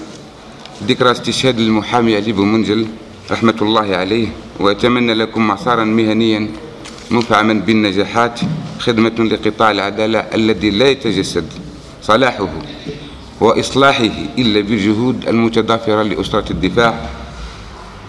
ذكرى 0.89 1.11
استشهاد 1.11 1.59
المحامي 1.59 2.17
علي 2.17 2.33
منجل 2.33 2.87
رحمة 3.31 3.55
الله 3.63 3.97
عليه 3.97 4.29
وأتمنى 4.61 5.15
لكم 5.15 5.49
مسارا 5.49 5.85
مهنيا 5.85 6.49
مفعما 7.11 7.53
بالنجاحات 7.53 8.41
خدمة 8.79 9.15
لقطاع 9.19 9.71
العدالة 9.71 10.19
الذي 10.19 10.71
لا 10.71 10.89
يتجسد 10.89 11.47
صلاحه. 12.03 12.49
وإصلاحه 13.45 14.17
إلا 14.39 14.61
بالجهود 14.61 15.29
المتضافرة 15.29 16.03
لأسرة 16.03 16.53
الدفاع 16.53 16.95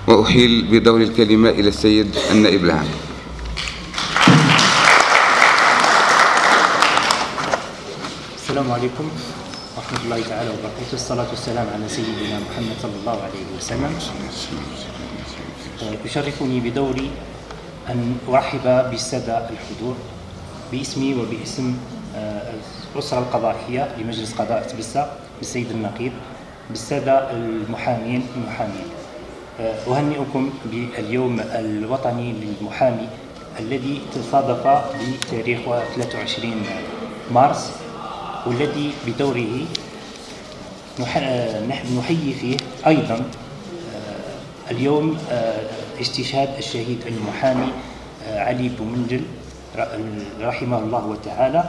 وأحيل 0.08 0.68
بدور 0.72 1.02
الكلمة 1.02 1.50
إلى 1.50 1.68
السيد 1.68 2.16
النائب 2.32 2.64
العام. 2.64 2.88
السلام 8.36 8.72
عليكم 8.72 9.06
ورحمة 9.76 10.00
الله 10.06 10.20
تعالى 10.30 10.50
وبركاته. 10.50 10.94
الصلاة 10.94 11.28
والسلام 11.30 11.68
على 11.74 11.90
سيدنا 11.90 12.40
محمد 12.40 12.76
صلى 12.82 12.96
الله 13.04 13.18
عليه 13.28 13.44
وسلم. 13.60 13.92
يشرفني 16.06 16.60
بدوري 16.60 17.12
أن 17.90 18.18
أرحب 18.30 18.90
بالسادة 18.92 19.50
الحضور 19.52 19.96
باسمي 20.72 21.14
وباسم 21.16 21.76
آه، 22.16 22.54
الأسرة 22.96 23.20
القضائية 23.20 23.96
لمجلس 24.00 24.34
قضاء 24.34 24.68
تبسة 24.72 25.25
بالسيد 25.40 25.72
النقيب 25.72 26.12
بالسادة 26.70 27.32
المحامين 27.32 28.28
المحامين. 28.36 28.88
آه، 29.60 29.76
أهنئكم 29.88 30.50
باليوم 30.66 31.40
الوطني 31.40 32.34
للمحامي 32.34 33.08
الذي 33.60 34.02
تصادف 34.16 34.68
بتاريخ 35.22 35.60
23 35.96 36.54
مارس 37.32 37.72
والذي 38.46 38.92
بدوره 39.08 39.66
آه، 41.18 41.66
نحن 41.68 41.98
نحيي 42.00 42.34
فيه 42.34 42.58
أيضا 42.88 43.26
اليوم 44.72 45.18
استشهاد 46.02 46.50
الشهيد 46.58 47.00
المحامي 47.08 47.68
علي 48.28 48.70
بومنجل 48.70 49.22
رحمه 50.42 50.80
الله 50.80 51.18
تعالى. 51.26 51.64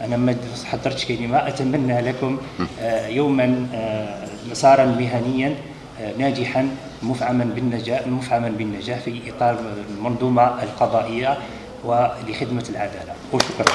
أنا 0.00 0.16
ما 0.16 0.36
حضرتش 0.64 1.04
كلمه 1.04 1.48
أتمنى 1.48 2.00
لكم 2.00 2.38
آه، 2.80 3.06
يوما 3.08 3.66
آه، 3.74 4.28
مسارا 4.50 4.84
مهنيا 4.84 5.54
آه، 6.00 6.12
ناجحا 6.18 6.68
مفعما 7.02 7.44
بالنجاح 7.44 8.06
مفعما 8.06 8.48
بالنجاح 8.48 8.98
في 8.98 9.20
إطار 9.36 9.58
المنظومة 9.98 10.62
القضائية 10.62 11.38
ولخدمة 11.84 12.64
العدالة. 12.70 13.12
وشكرا 13.32 13.66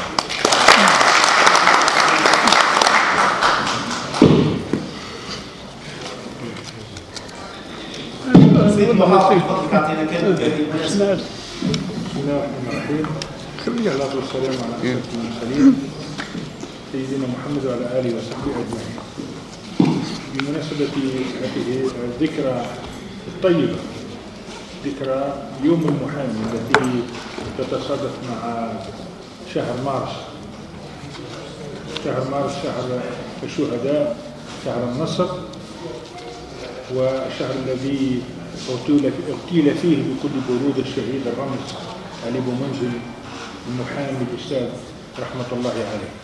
سيد 8.75 8.89
كلمه 10.09 10.35
بسم 10.85 11.01
الله 11.01 11.13
الرحمن 11.13 12.69
الرحيم 12.71 13.05
على 13.87 14.03
سيدنا 16.93 17.27
محمد 17.27 17.65
وعلى 17.65 17.85
آله 17.99 18.17
وصحبه 18.17 18.53
أجمعين. 18.61 18.97
بمناسبة 20.33 20.93
هذه 21.41 21.89
الذكرى 22.05 22.65
الطيبة 23.27 23.77
ذكرى 24.85 25.19
يوم 25.63 25.81
المحامي 25.89 26.41
التي 26.53 27.01
تتصادف 27.57 28.11
مع 28.29 28.71
شهر 29.53 29.75
مارس. 29.85 30.15
شهر 32.05 32.29
مارس 32.31 32.53
شهر 32.63 33.01
الشهداء 33.43 34.17
شهر 34.65 34.83
النصر 34.83 35.29
والشهر 36.95 37.55
الذي 37.65 38.21
اغتيل 38.69 39.75
فيه 39.81 39.97
بكل 39.97 40.35
برود 40.49 40.77
الشهيد 40.77 41.27
الرمز 41.27 41.67
علي 42.25 42.39
بن 42.39 42.53
منزل 42.61 42.93
المحامي 43.69 44.25
الأستاذ 44.31 44.69
رحمة 45.19 45.49
الله 45.59 45.71
عليه. 45.71 46.22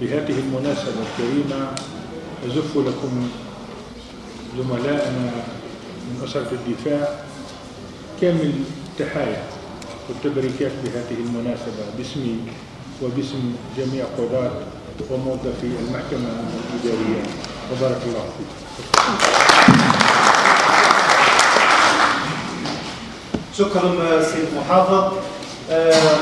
بهذه 0.00 0.38
المناسبة 0.38 1.00
الكريمة 1.06 1.74
أزف 2.46 2.76
لكم 2.76 3.28
زملائنا 4.58 5.30
من 6.06 6.20
أسرة 6.24 6.50
الدفاع 6.52 7.08
كامل 8.20 8.52
تحايا 8.98 9.42
والتبريكات 10.08 10.72
بهذه 10.84 11.18
المناسبة 11.20 11.84
باسمي 11.98 12.36
وباسم 13.02 13.52
جميع 13.78 14.04
قضاة 14.18 14.50
وموظفي 15.10 15.66
المحكمة 15.66 16.28
الإدارية. 16.74 17.22
وبارك 17.72 18.00
الله 18.06 18.24
فيكم 18.36 18.56
شكرا 23.58 24.22
سيد 24.22 24.48
محافظ. 24.56 25.12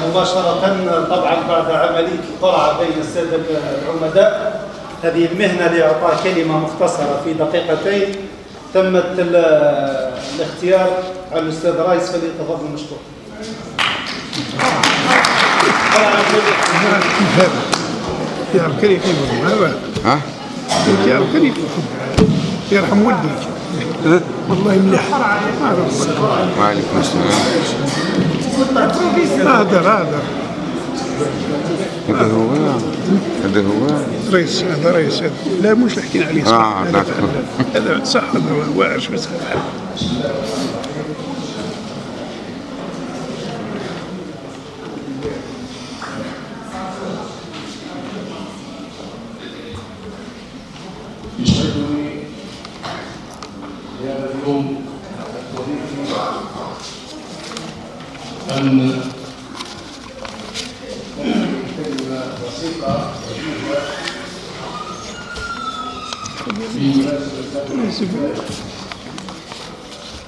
مباشرة 0.09 1.07
طبعا 1.11 1.35
بعد 1.49 1.71
عملية 1.71 2.19
القرعة 2.35 2.79
بين 2.79 2.93
السادة 3.01 3.39
العمداء 3.85 4.65
هذه 5.03 5.27
المهنة 5.33 5.67
لإعطاء 5.67 6.21
كلمة 6.25 6.59
مختصرة 6.59 7.21
في 7.25 7.33
دقيقتين 7.33 8.15
تمت 8.75 9.05
ال- 9.19 10.11
الاختيار 10.37 10.91
على 11.33 11.41
الأستاذ 11.43 11.77
رايس 11.77 12.11
فليتفضل 12.11 12.65
مشكور 12.75 12.99
يا 18.55 18.67
الكريم 18.67 19.01
هذا 19.47 19.75
ها؟ 20.05 20.21
يا 21.07 21.19
الكريم 21.19 21.55
يرحم 22.73 23.03
والديك 23.03 23.31
والله 24.51 24.79
مليح. 24.79 25.03
وعليكم 26.59 27.01
السلام. 27.01 28.34
هذا 28.55 29.81
هذا. 29.81 30.23
هذا 32.09 32.33
هو 32.33 32.51
هذا 33.45 33.61
هو. 33.61 33.87
رئيس 34.33 34.63
هذا 34.63 34.91
رئيس. 34.91 35.23
لا 35.63 35.75
مش 35.75 35.99
حكينا 35.99 36.27
عليه 36.27 36.45
صح. 36.45 36.53
آه، 36.53 36.85
هذا 37.75 38.05
صح 38.05 38.23
هذا 38.35 38.53
هو 38.53 38.81
واعش 38.81 39.09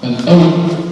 الأول 0.03 0.84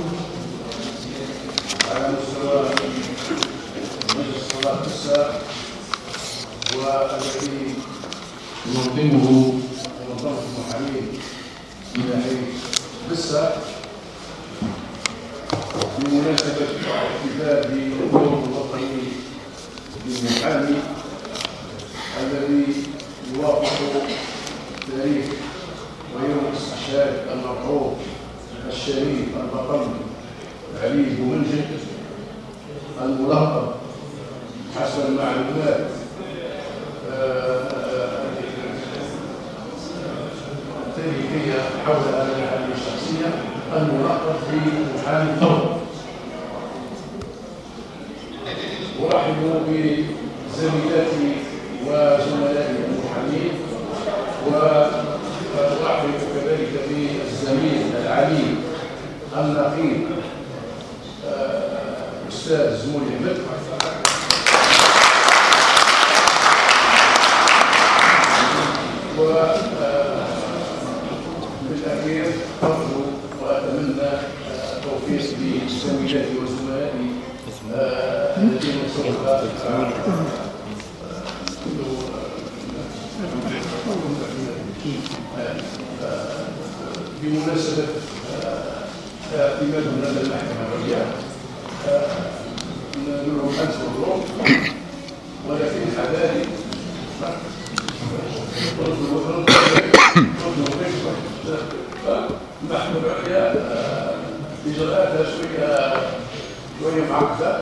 شوية 106.85 107.05
معقدة 107.11 107.61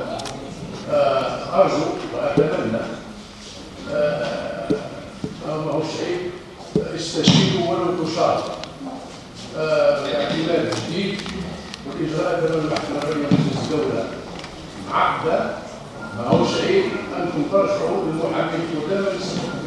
آه، 0.90 1.62
أرجو 1.62 1.76
وأتمنى. 2.14 2.78
آه، 3.92 4.68
ما 5.46 5.52
هو 5.72 5.82
شيء 5.98 6.30
استشيروا 6.96 7.68
ولو 7.70 8.04
تشار 8.04 8.42
باعتماد 9.56 10.74
جديد 10.88 11.20
والإجراءات 11.86 12.38
أمام 12.38 12.58
المحكمة 12.58 12.98
العليا 13.02 13.26
مجلس 13.26 13.62
الدولة. 13.72 14.04
معقدة 14.90 15.50
ما 16.18 16.26
هو 16.28 16.46
شيء 16.46 16.84
أنتم 17.16 17.42
ترجعوا 17.52 18.04
للمحامين 18.04 18.60
قدام 18.86 19.04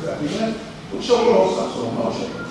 الاعتماد 0.04 0.54
وتشاوروهم 0.94 1.48
وتصحصوهم 1.48 1.96
ما 2.00 2.06
هو 2.06 2.12
شيء. 2.12 2.45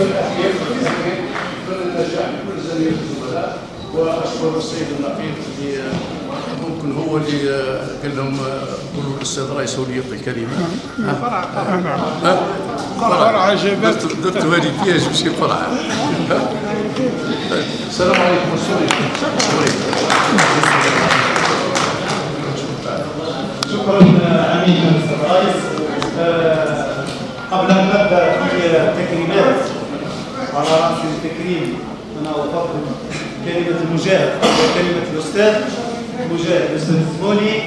بالتأكيد 0.00 0.52
بالأخير 0.60 0.74
بالأخير 0.80 1.18
أتمنى 1.68 1.82
النجاح 1.82 2.26
لكل 2.28 2.60
زميل 2.70 2.92
الزملاء 3.02 3.58
وأشكر 3.94 4.58
السيد 4.58 4.86
النقيب 4.98 5.34
اللي 5.58 5.82
ممكن 6.68 6.92
هو 6.92 7.16
اللي 7.16 7.48
قال 8.02 8.16
لهم 8.16 8.36
قولوا 8.96 9.16
للأستاذ 9.16 9.50
رئيس 9.56 9.76
هو 9.78 9.84
اللي 9.84 9.96
يعطي 9.96 10.12
الكلمة 10.12 10.48
فرع 11.22 11.44
فرع 13.00 13.54
جبات. 13.54 13.94
درت 14.04 14.36
درت 14.36 14.46
بياج 14.84 15.06
باش 15.08 15.22
فرع 15.40 15.58
السلام 17.88 18.20
عليكم 18.20 18.50
السلام 18.54 18.88
شكرا 23.72 23.96
عميد 24.54 24.82
الرئيس 25.12 25.56
قبل 27.52 27.70
أن 27.70 27.86
نبدأ 27.86 28.32
في 28.48 28.66
التكريمات 28.66 29.60
على 30.54 30.68
راس 30.68 30.98
التكريم 31.04 31.78
أنا 32.20 32.30
أفضل 32.30 32.68
كلمة 33.44 33.80
المجاهد 33.88 34.28
قبل 34.42 34.74
كلمة 34.74 35.02
الأستاذ 35.14 35.54
مجاهد 36.30 36.70
الاستاذ 36.70 36.94
الزمولي 36.96 37.62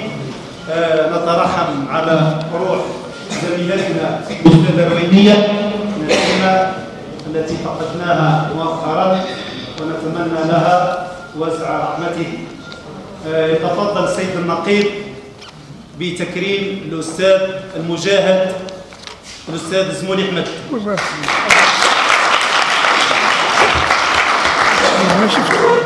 آه، 0.71 1.09
نترحم 1.09 1.87
على 1.89 2.39
روح 2.53 2.79
زميلتنا 3.47 4.21
الاستاذه 4.29 4.89
روينية 4.91 5.33
نسيمه 6.05 6.71
التي 7.33 7.55
فقدناها 7.65 8.49
مؤخرا 8.55 9.19
ونتمنى 9.81 10.47
لها 10.47 11.07
وسع 11.39 11.79
رحمته. 11.79 12.27
آه، 13.27 13.47
يتفضل 13.47 14.03
السيد 14.03 14.29
النقيب 14.35 14.85
بتكريم 15.99 16.81
الأستاذ 16.91 17.39
المجاهد 17.75 18.51
الأستاذ 19.49 19.95
زمولي 20.01 20.23
أحمد. 20.29 20.47
ما 25.19 25.82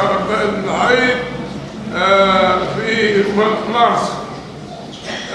العيد 0.64 1.16
آه، 1.96 2.58
في 2.76 3.22
مارس 3.72 4.12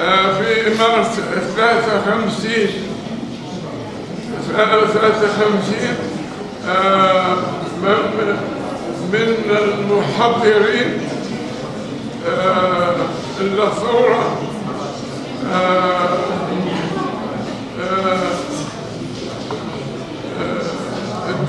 آه، 0.02 0.34
في 0.42 0.70
مارس 0.80 1.08
53 1.58 2.68
53 4.58 5.96
آه، 6.70 7.36
من 7.84 8.36
من 9.14 9.36
المحضرين 9.50 11.02
آه، 12.28 12.96
للثورة 13.42 14.38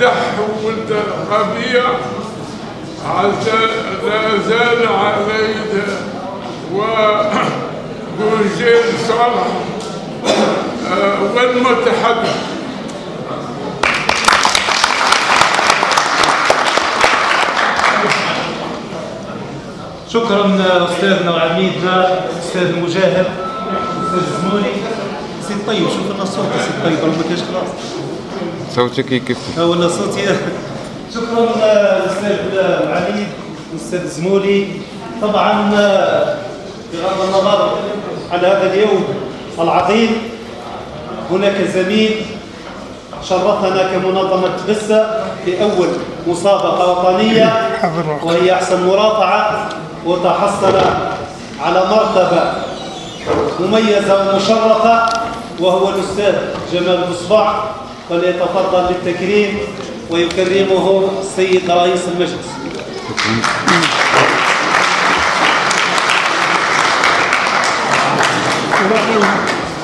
الدح 0.00 0.22
والقضية 0.64 1.84
عز- 3.06 3.48
لا 4.06 4.38
زال 4.48 4.88
علينا 4.88 5.84
وبوجيل 6.74 7.38
صالح 9.08 9.46
والمتحدث 11.34 12.36
شكرا 20.12 20.56
استاذنا 20.90 21.30
وعميدنا 21.30 22.20
أستاذ 22.38 22.62
المجاهد 22.62 23.26
أستاذ 24.04 24.22
الزمولي 24.28 24.72
سي 25.48 25.54
طيب 25.66 25.88
شوف 25.88 26.14
لنا 26.14 26.22
الصوت 26.22 26.44
سي 26.58 26.70
طيب 26.84 26.98
ما 27.16 27.22
كاينش 27.22 27.40
خلاص 27.40 27.68
صوتك 28.74 29.12
يكفي. 29.12 29.60
ولا 29.60 29.88
صوتي 29.88 30.26
شكرا 31.14 31.44
الاستاذ 31.96 32.38
العميد 32.54 33.26
الاستاذ 33.72 34.00
الزمولي 34.00 34.66
طبعا 35.22 35.70
بغض 36.92 37.24
النظر 37.28 37.70
على 38.32 38.46
هذا 38.46 38.72
اليوم 38.74 39.04
العظيم 39.60 40.10
هناك 41.30 41.54
زميل 41.74 42.10
شرفنا 43.28 43.82
كمنظمة 43.92 44.50
بسة 44.68 45.24
في 45.44 45.62
أول 45.62 45.88
مسابقة 46.26 46.90
وطنية 46.90 47.68
وهي 48.22 48.52
أحسن 48.54 48.86
مرافعة 48.86 49.68
وتحصل 50.06 50.74
على 51.62 51.84
مرتبة 51.90 52.52
مميزة 53.60 54.30
ومشرفة 54.32 55.06
وهو 55.60 55.88
الأستاذ 55.88 56.34
جمال 56.72 57.04
بصباع 57.10 57.64
فليتفضل 58.10 58.86
بالتكريم 58.94 59.58
ويكرمه 60.10 61.10
السيد 61.20 61.70
رئيس 61.70 62.00
المجلس 62.08 62.50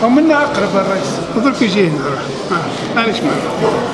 ومنا 0.03 0.43
اقرب 0.43 0.77
الرئيس 0.77 1.07
ودرك 1.37 1.63
يجي 1.63 1.89
هنا 1.89 2.05
روح 2.05 2.21
آه، 2.53 2.97
معليش 2.97 3.17
معك 3.21 3.87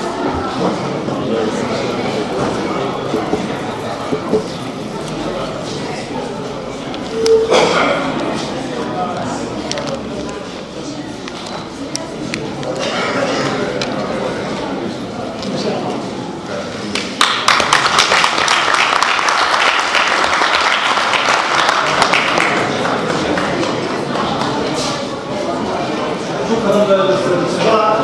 شكرا 26.53 26.85
للاستاذ 26.85 27.45
بصباع 27.45 27.95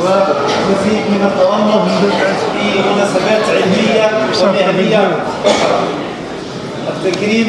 ومزيد 0.00 1.02
من 1.10 1.30
التوامر 1.32 1.88
في 2.52 2.78
مناسبات 2.78 3.42
علمية 3.48 4.10
ومهنية 4.42 5.16
أخرى 5.44 5.80
التكريم 6.88 7.48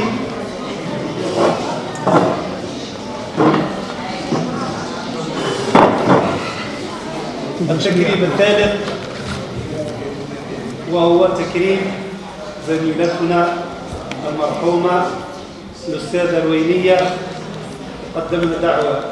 التكريم 7.70 8.24
الثالث 8.24 8.90
وهو 10.92 11.28
تكريم 11.28 11.80
زميلتنا 12.68 13.54
المرحومة 14.30 15.06
الأستاذة 15.88 16.38
الوينية 16.38 16.98
قدمنا 18.16 18.58
دعوة 18.62 19.04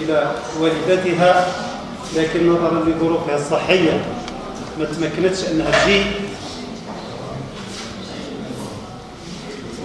إلى 0.00 0.30
والدتها 0.88 1.46
لكن 2.16 2.50
نظرا 2.52 2.84
لظروفها 2.86 3.36
الصحية 3.36 4.04
ما 4.78 4.84
تمكنتش 4.84 5.48
أنها 5.48 5.84
تجي. 5.84 6.02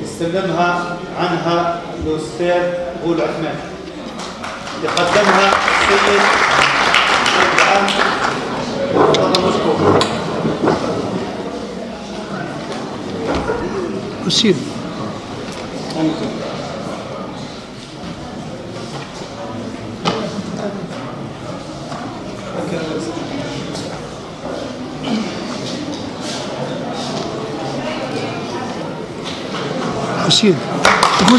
استلمها 0.04 0.98
عنها 1.20 1.82
الأستاذ 2.06 2.74
غول 3.06 3.22
عثمان 3.22 3.56
يقدمها 4.84 5.52
السيد 5.82 6.22
العام. 7.58 7.86
مشكور. 9.32 10.00
وسيم 14.26 14.56
حسين 15.96 16.39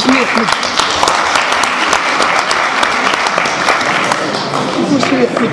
بوسني 0.00 0.22
احمد 0.24 0.46
بوسني 4.90 5.24
احمد 5.26 5.50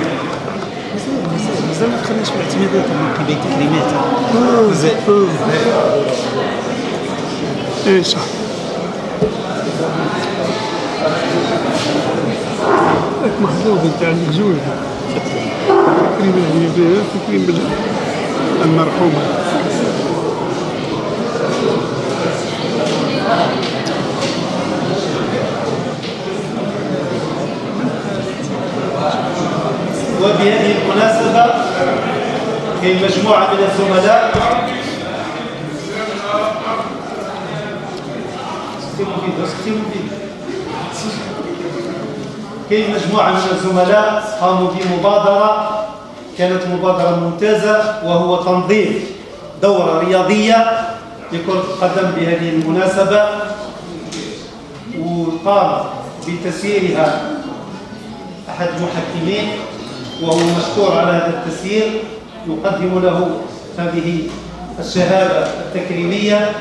مازال 1.68 1.90
ما 1.90 1.96
دخلناش 2.02 2.28
في 2.28 2.34
الاعتمادات 2.36 2.84
ممكن 2.90 3.24
بين 3.26 3.38
تكريمات 3.40 3.92
إيه 7.86 8.02
صح. 8.02 8.18
هاك 13.24 13.32
محظوظ 13.42 13.78
نتاع 13.96 14.08
المهزول 14.10 14.54
تكريم 16.18 16.34
هي 16.54 16.68
فيها 16.74 17.02
تكريم 17.26 17.46
بال- 17.46 17.68
المرحومة 18.64 19.22
وبهذه 30.22 30.74
المناسبة 30.82 31.44
كاين 32.88 33.02
مجموعة 33.02 33.54
من 33.54 33.60
الزملاء. 33.70 34.32
كاين 42.70 42.94
مجموعة 42.94 43.30
من 43.30 43.50
الزملاء 43.52 44.38
قاموا 44.40 44.70
بمبادرة 44.70 45.86
كانت 46.38 46.66
مبادرة 46.66 47.16
ممتازة 47.16 47.76
وهو 48.04 48.36
تنظيم 48.42 49.04
دورة 49.62 49.98
رياضية 49.98 50.80
لكرة 51.32 51.52
القدم 51.60 52.10
بهذه 52.10 52.48
المناسبة. 52.48 53.28
وقام 55.00 55.84
بتسييرها 56.28 57.20
أحد 58.48 58.68
المحكمين 58.68 59.48
وهو 60.22 60.38
مشكور 60.38 60.98
على 60.98 61.12
هذا 61.12 61.42
التسيير. 61.44 62.02
نقدم 62.48 62.98
له 62.98 63.40
هذه 63.78 64.28
الشهادة 64.78 65.46
التكريمية. 65.46 66.52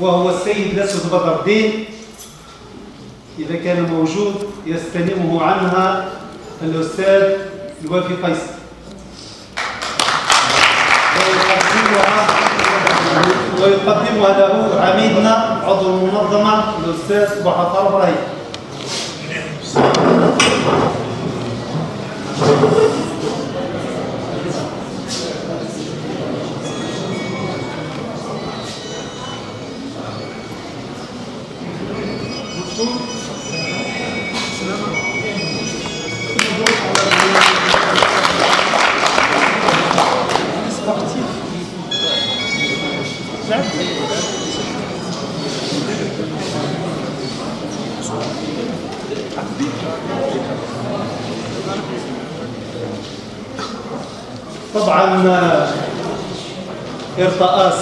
وهو 0.00 0.30
السيد 0.30 0.78
الأسود 0.78 1.06
بدر 1.06 1.40
الدين. 1.40 1.84
إذا 3.38 3.56
كان 3.56 3.82
موجود 3.82 4.34
يستلمه 4.66 5.42
عنها 5.42 6.08
الأستاذ 6.62 7.22
الوافي 7.84 8.14
قيس 8.14 8.42
ويقدمها 11.18 12.26
ويقدمها 13.62 14.30
له 14.38 14.80
عميدنا 14.80 15.34
عضو 15.66 15.86
المنظمة 15.98 16.64
الأستاذ 16.78 17.44
بحطار 17.44 17.88
إبراهيم. 17.88 18.43
Thank 19.74 19.98
you. 22.98 23.03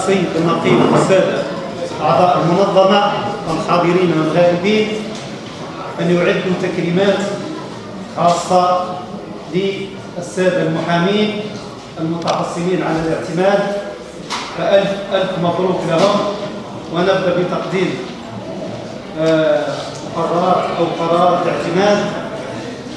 السيد 0.03 0.25
النقيب 0.35 0.79
والسادة 0.91 1.43
أعضاء 2.01 2.37
المنظمة 2.43 3.11
الحاضرين 3.53 4.13
والغائبين 4.19 4.87
أن 5.99 6.15
يعدوا 6.15 6.53
تكريمات 6.61 7.17
خاصة 8.17 8.85
للسادة 9.53 10.61
المحامين 10.61 11.39
المتحصلين 12.01 12.83
على 12.83 12.99
الاعتماد. 12.99 13.59
فألف 14.57 14.89
ألف 15.13 15.31
مبروك 15.43 15.81
لهم 15.89 16.19
ونبدأ 16.93 17.35
بتقديم 17.37 17.95
آه، 19.21 19.65
قرارات 20.15 20.63
أو 20.79 21.05
قرارات 21.05 21.39
الاعتماد. 21.45 22.05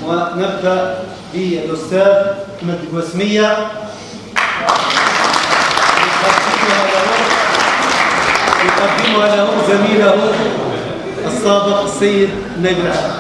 ونبدأ 0.07 0.98
بالأستاذ 1.34 2.14
أحمد 2.59 2.78
الوسمية. 2.92 3.57
يقدمها 8.77 9.37
له 9.37 9.49
زميله 9.68 10.14
السابق 11.27 11.83
السيد 11.83 12.31
العام. 12.87 13.11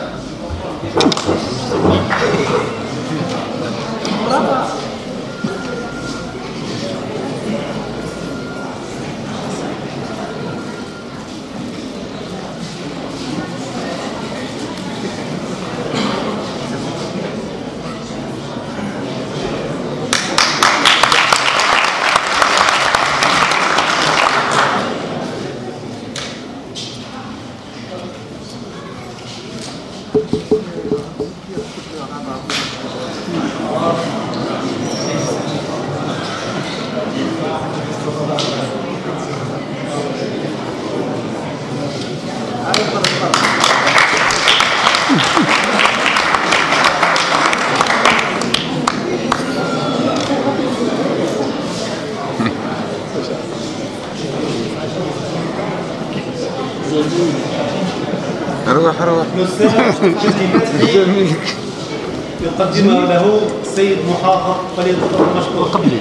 يقدمها 62.42 63.06
له 63.06 63.40
السيد 63.62 63.98
محافظ 64.08 64.56
فليتفضل 64.76 65.64
قبلي. 65.72 66.00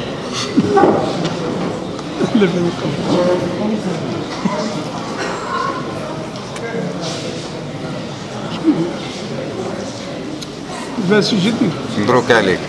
بس 11.12 11.34
جدي. 11.34 11.70
مبروك 11.98 12.32
عليك. 12.32 12.60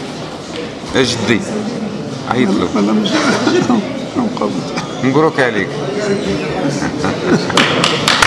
جدي. 0.96 1.40
عيط 2.30 2.48
له. 2.50 2.68
مبروك 5.04 5.40
عليك. 5.40 5.68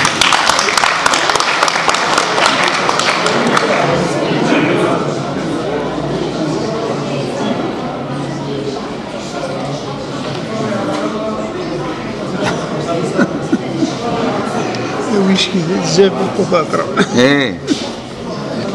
كذا 15.47 15.85
زاب 15.85 16.11
القباطرة 16.11 16.85
إيه 17.17 17.59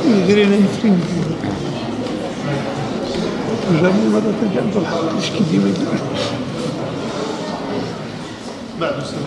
يجرينا 0.06 0.56
يفرين 0.56 1.00
جابوا 3.82 4.10
مرة 4.10 4.32
تجعل 4.42 4.68
الحق 4.76 5.16
إيش 5.16 5.30
كذي 5.30 5.58
ما 5.58 5.68
يدري 5.68 5.98
بعد 8.80 8.92
أستاذ 8.92 9.18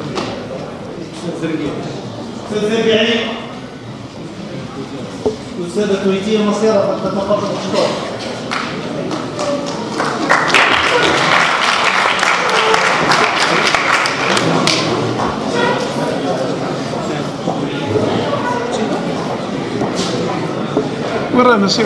زرقية 1.41 1.71
أستاذ 2.51 2.69
زرقية 2.71 3.25
أستاذة 5.67 6.03
تريدية 6.03 6.39
مصيرة 6.39 6.99
تتقبل 7.03 7.43
الشكر 7.43 7.87
مرة 21.37 21.55
نصير 21.55 21.85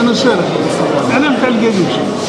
أنا 0.00 0.14
سارة 0.14 0.44
أنا 1.16 1.28
متاع 1.28 1.48
القديش 1.48 2.22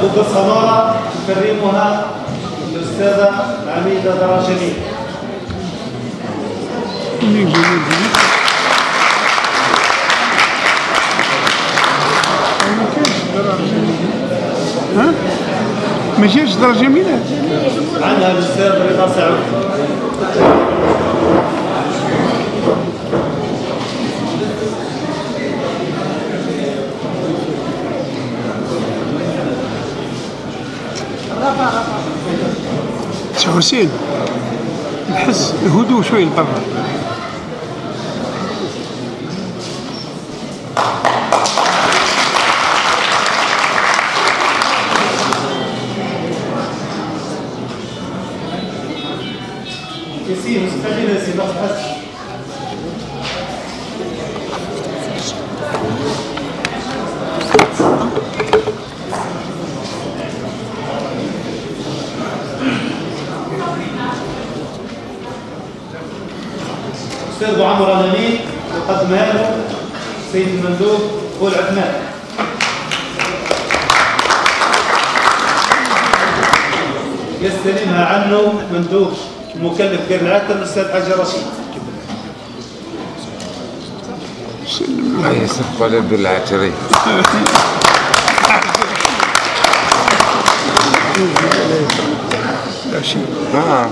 فوق 0.00 0.26
الصنارة 0.26 1.00
نكرمها 1.28 2.04
الأستاذة 2.72 3.30
عميدة 3.76 4.14
دراجمين 4.14 4.74
ها 14.96 15.12
ما 16.18 16.26
جاش 16.26 16.54
درجه 16.54 16.88
ميلاد 16.88 17.22
عنها 18.02 18.30
الأستاذ 18.32 18.72
رضا 18.92 19.14
سعود 19.14 19.60
سي 33.60 33.66
حسين 33.76 33.88
نحس 35.10 35.54
الهدوء 35.66 36.02
شوي 36.02 36.24
لبرا 36.24 36.44
العتر 80.20 80.54
الأستاذ 80.54 80.92
حاج 80.92 81.02
رشيد؟ 81.02 81.42
هاي 85.24 85.46
صفقة 85.46 85.86
لابد 85.86 86.12
العتري 86.12 86.72
شيء 93.02 93.26
آه. 93.54 93.90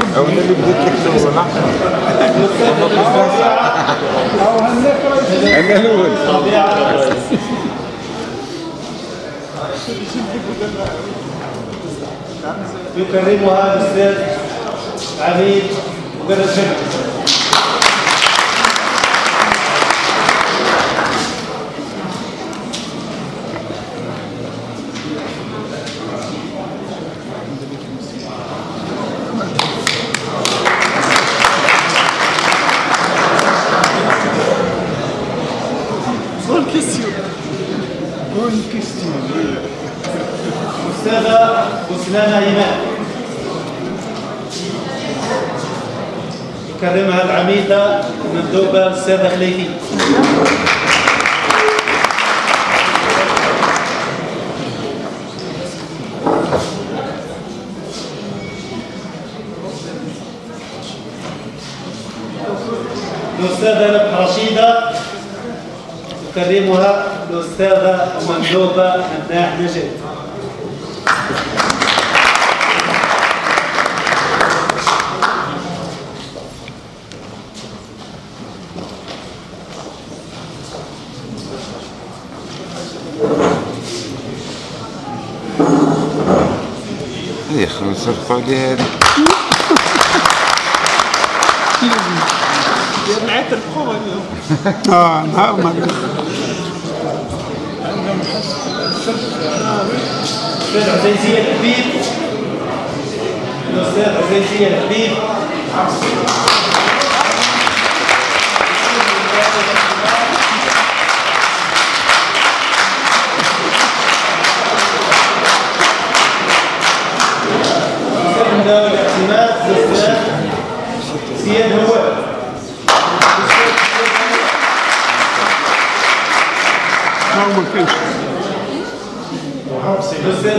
الأول 0.00 0.32
يكرمها 12.96 13.74
الأستاذ 13.74 14.14
عميد 15.20 15.62
وقرن 16.20 16.40
الجنة 16.40 16.91
بسلانة 42.02 42.38
إيمان. 42.38 42.78
يكرمها 46.76 47.24
العميدة 47.24 48.00
المندوبة 48.24 48.86
الأستاذة 48.86 49.28
خليفي. 49.28 49.66
الأستاذة 63.40 64.18
رشيدة 64.18 64.90
يكرمها 66.36 67.04
الأستاذة 67.30 68.08
المندوبة 68.20 68.94
مناح 69.30 69.58
نجد 69.60 70.01
يا 88.02 88.10
أخي 88.10 88.14
صرفوا 88.20 88.40
لي 88.40 88.56
هذه 88.56 88.84
آه 94.88 95.22
نهار 95.26 95.56
ما 95.56 95.72
الأستاذ 100.74 100.90
عزيزية 100.90 101.38
الحبيب 101.38 101.84
الأستاذ 103.70 104.16
عزيزية 104.24 104.66
الحبيب 104.66 105.12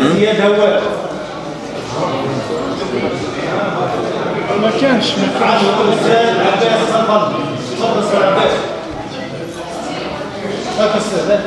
الأستاذ 0.02 0.20
زياد 0.20 0.42
هواب 0.42 0.82
ما 4.62 4.72
كانش 4.82 5.06
عنه 5.42 5.82
الأستاذ 5.82 6.40
عباس 6.40 6.96
القلبي 6.96 7.44
تفضل 7.78 8.00
أستاذ 8.00 8.24
عباس. 8.24 8.52
هاك 10.80 10.96
أستاذ 10.96 11.32
هاك. 11.32 11.40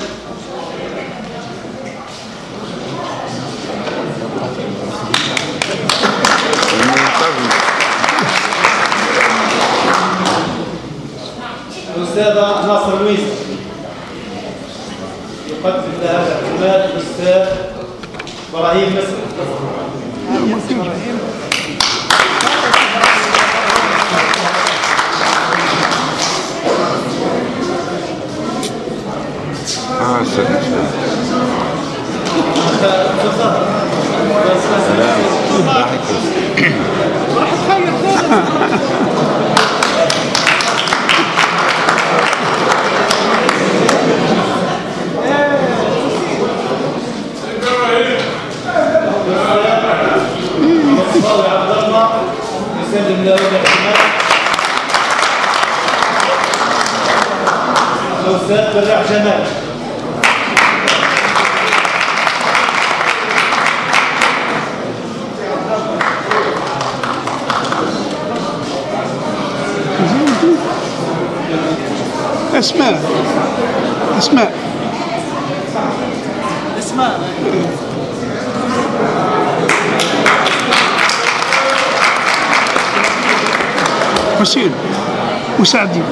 الأستاذة 11.96 12.66
ناصر 12.66 12.98
لويس. 12.98 13.20
يقدم 15.50 15.92
لها 16.02 16.26
الاعتماد 16.26 16.90
الأستاذ 16.90 17.65
إبراهيم 18.56 18.92
مصر 18.92 20.76
آه 30.00 30.24
سلام. 30.24 30.62
مصطفى 37.36 37.82
عبد 37.82 39.20
الله 51.36 51.44
ويعبد 51.44 51.84
الله. 51.84 52.08
يسلم 52.82 53.24
الأستاذ 58.26 58.66
جمال. 59.08 59.44
اسمع 72.58 72.92
اسمع 74.18 74.48
حسين 84.46 84.70
وسعدي. 85.58 86.02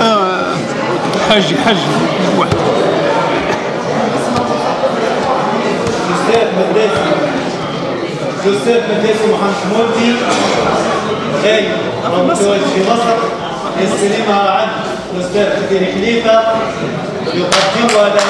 آه 0.00 0.54
حج 1.30 1.54
حج. 1.66 1.76
واحد 2.38 2.54
مداسي 6.58 7.10
الأستاذ 8.44 8.80
مداسي 8.90 9.26
محمد 9.32 9.54
حمودي 9.64 10.14
غايب 11.44 11.70
وهو 12.04 12.24
متواجد 12.24 12.62
في 12.74 12.80
مصر. 12.90 13.16
يستلمها 13.80 14.50
عن 14.50 14.68
الأستاذ 15.14 15.48
كثير 15.66 15.82
خليفة. 15.94 16.36
يقدمها 17.34 18.08
له 18.08 18.26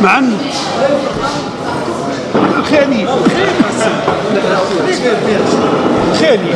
عصام 0.00 0.38
معا 2.72 3.06
خالي 3.06 3.06
خالي 6.20 6.54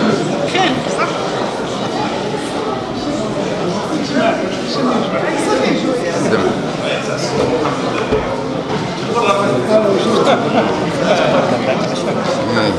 هاي 12.56 12.72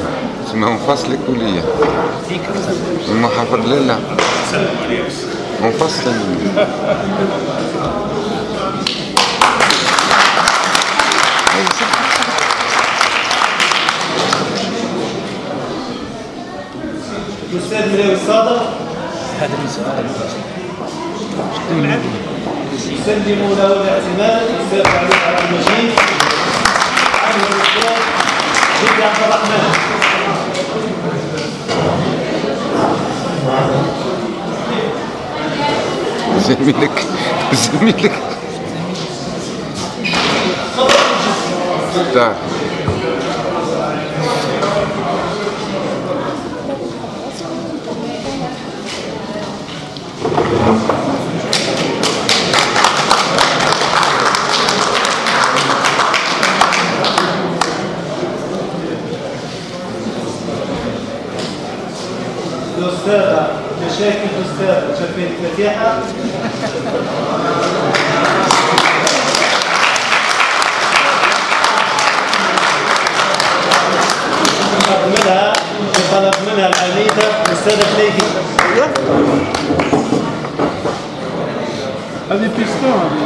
اسمها 0.48 0.70
منفصلة 0.70 1.18
كلية 1.28 1.62
المحافظ 3.10 3.66
لا 3.68 3.76
لا 3.76 3.98
الأستاذ 17.84 17.98
ملاوي 17.98 18.14
الصادق. 18.14 18.62
يسلم 22.94 23.56
له 23.58 23.72
الاعتماد 23.82 24.42
الأستاذ 24.50 24.88
علي 24.88 25.16
عبد 25.28 25.44
المجيد. 25.50 25.92
عنه 27.24 27.44
الأستاذ 27.52 27.98
بدر 28.84 29.04
عبد 29.04 29.22
الرحمن. 29.24 29.74
زميلك 36.40 37.06
زميلك. 37.54 38.14
تعال. 42.14 42.36
مشاكل 64.04 64.28
الأستاذ 64.38 65.06
شفيق 65.06 65.32
فتيحة 65.54 66.00
طلب 74.88 75.08
منها 75.08 75.54
طلب 76.12 76.34
منها 76.48 76.68
العميدة 76.68 77.44
الأستاذة 77.46 77.84
فليكي 77.84 78.26
هذه 82.32 82.50
بيستون 82.58 83.24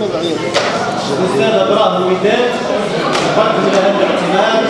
الأستاذ 0.00 1.54
إبراهيم 1.54 2.02
الوداد 2.02 2.50
يقدم 3.36 3.66
لها 3.72 3.90
الاعتماد 3.90 4.64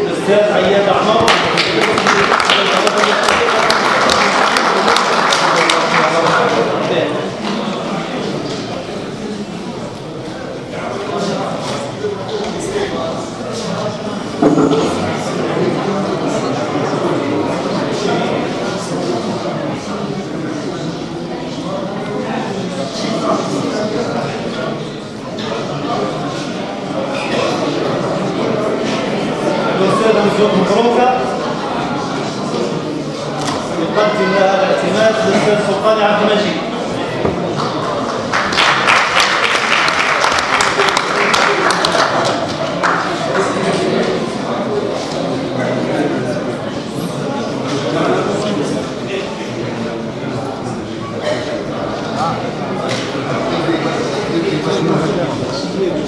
الأستاذ 0.00 0.52
عياد 0.52 0.88
عمر. 0.88 1.30
الأستاذ 14.42 14.91
مرزوق 30.42 30.58
مبروكة 30.58 31.08
يقدم 33.80 34.32
لها 34.34 34.54
الاعتماد 34.54 35.14
الأستاذ 35.28 35.66
سلطان 35.66 35.98
عبد 36.02 36.30
المجيد. 36.30 36.56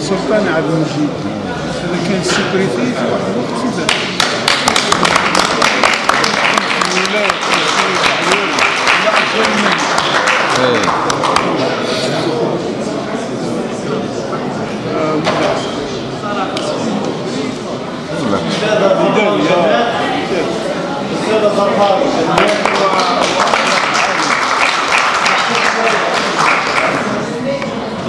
سلطان 0.01 0.49
عبد 0.49 0.70
المجيد. 0.70 1.09
هذا 1.85 1.99
كان 2.09 2.22
سيكوريتي 2.24 2.76
في 2.76 3.05
واحد 3.05 3.24
الوقت 3.35 3.61
في 3.61 3.68
ذلك 3.80 4.14
ولا 6.95 7.09
لا 7.12 7.26
أفضل 9.09 9.47
منه 9.57 9.74
إيه 10.61 10.82
والله. 18.22 19.24
الأستاذ 19.41 19.66
زرقاوي 19.80 20.45
جمال 20.95 21.11
الأستاذ 21.11 21.57
زرقاوي 21.57 22.05
جمال 22.16 22.51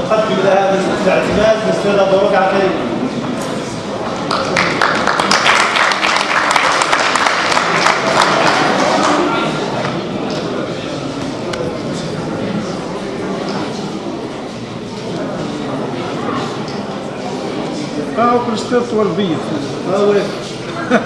تقدم 0.09 0.35
لها 0.45 0.69
الاعتماد 1.05 1.57
الأستاذ 1.67 2.07
مبروك 2.07 2.35
عفاري 2.35 2.69
آه 18.19 18.35
وكريستال 18.35 18.89
طوالبية 18.91 19.35
هو 19.93 20.13
تحية 20.13 20.44
عبد 20.91 21.01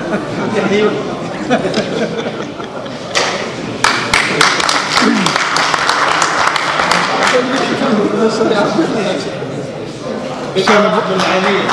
العليم 11.11 11.67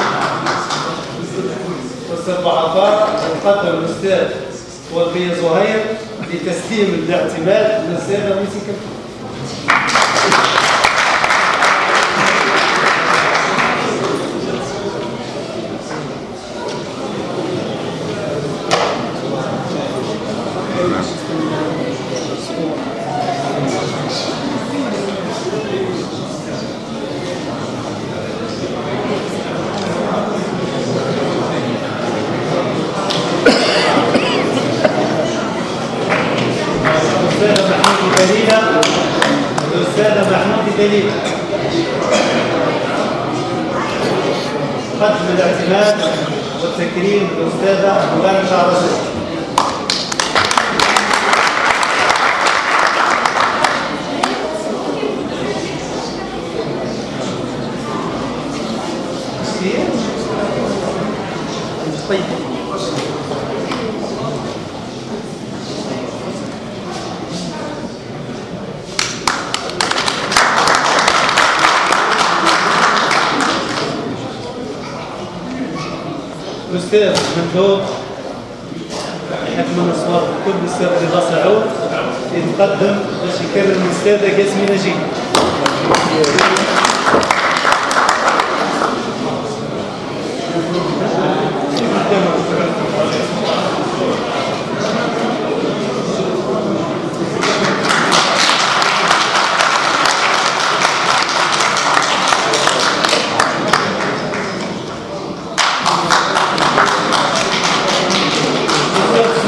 الاستاذ 2.11 2.34
ضعفاء 2.44 3.20
يقدم 3.44 3.78
الأستاذ 3.78 4.28
وفي 4.94 5.34
زهير 5.34 5.84
لتسليم 6.32 7.04
الاعتماد 7.09 7.84
للاستاذ 7.88 8.32
رئيس 8.32 8.48
الكابتن 8.57 8.96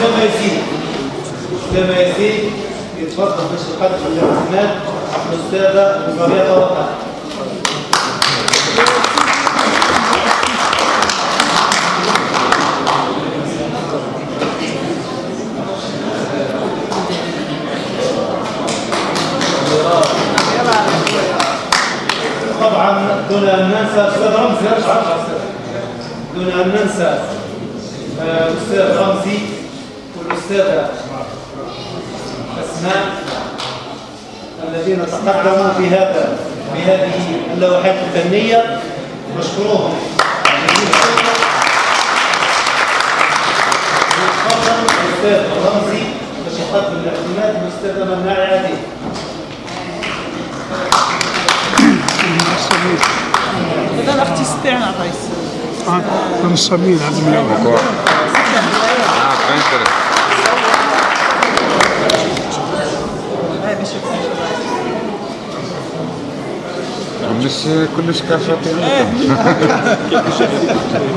أسامة 0.08 0.22
ياسين 0.24 0.62
أسامة 1.72 1.96
ياسين 1.98 2.50
يتفضل 3.00 3.26
باش 3.50 3.60
يقدم 3.80 4.06
الاعتماد 4.12 4.70
الأستاذة 5.32 6.14
مريضة 6.20 6.58
وقع 6.60 6.86
طبعا 22.60 23.22
دون 23.30 23.48
أن 23.48 23.68
ننسى 23.68 24.08
أستاذ 24.08 24.34
رمزي 24.36 24.68
أستاذ 24.78 25.38
دون 26.34 26.48
أن 26.52 26.68
ننسى 26.68 27.18
آه، 28.20 28.48
الاستاذ 28.48 28.96
رمزي. 28.98 29.57
والاستاذه 30.50 30.90
أسماء 32.64 33.06
الذين 34.68 35.06
تقدموا 35.06 35.72
بهذا 35.78 36.38
بهذه 36.74 37.12
اللوحات 37.54 37.94
الفنية. 38.14 38.80
نشكرهم 39.38 39.94
ويتفضل 44.18 44.76
الأستاذ 45.04 45.40
رمزي 45.66 46.02
باش 46.44 46.58
يقدم 46.60 46.96
الاعتماد 46.96 47.62
للاستاذه 47.62 48.04
مناعي 48.04 48.46
عادل. 48.46 48.76
هذا 53.98 54.12
الأرتيست 54.14 54.56
تاعنا 54.64 54.94
قيس 55.02 55.20
رسامين 56.52 56.98
عبد 57.06 57.16
المنعم 57.16 57.66
آه 57.66 57.78
فهمت 59.48 59.97
كلش 67.42 67.62
كلش 67.96 68.22
كافاتي 68.22 68.72
لا 68.72 69.06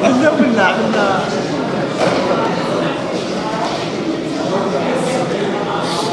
ولا 0.03 0.32
ولا 0.32 1.19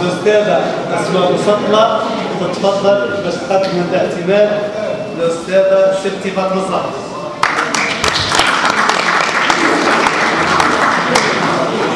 الأستاذة 0.00 0.58
أسماء 0.94 1.32
مسطلة 1.32 2.00
تتفضل 2.40 2.98
باش 3.24 3.34
تقدم 3.34 3.82
الاعتماد. 3.90 4.48
للأستاذة 5.18 5.96
ستي 6.00 6.30
فاطمة 6.30 6.62
صلاح 6.68 6.84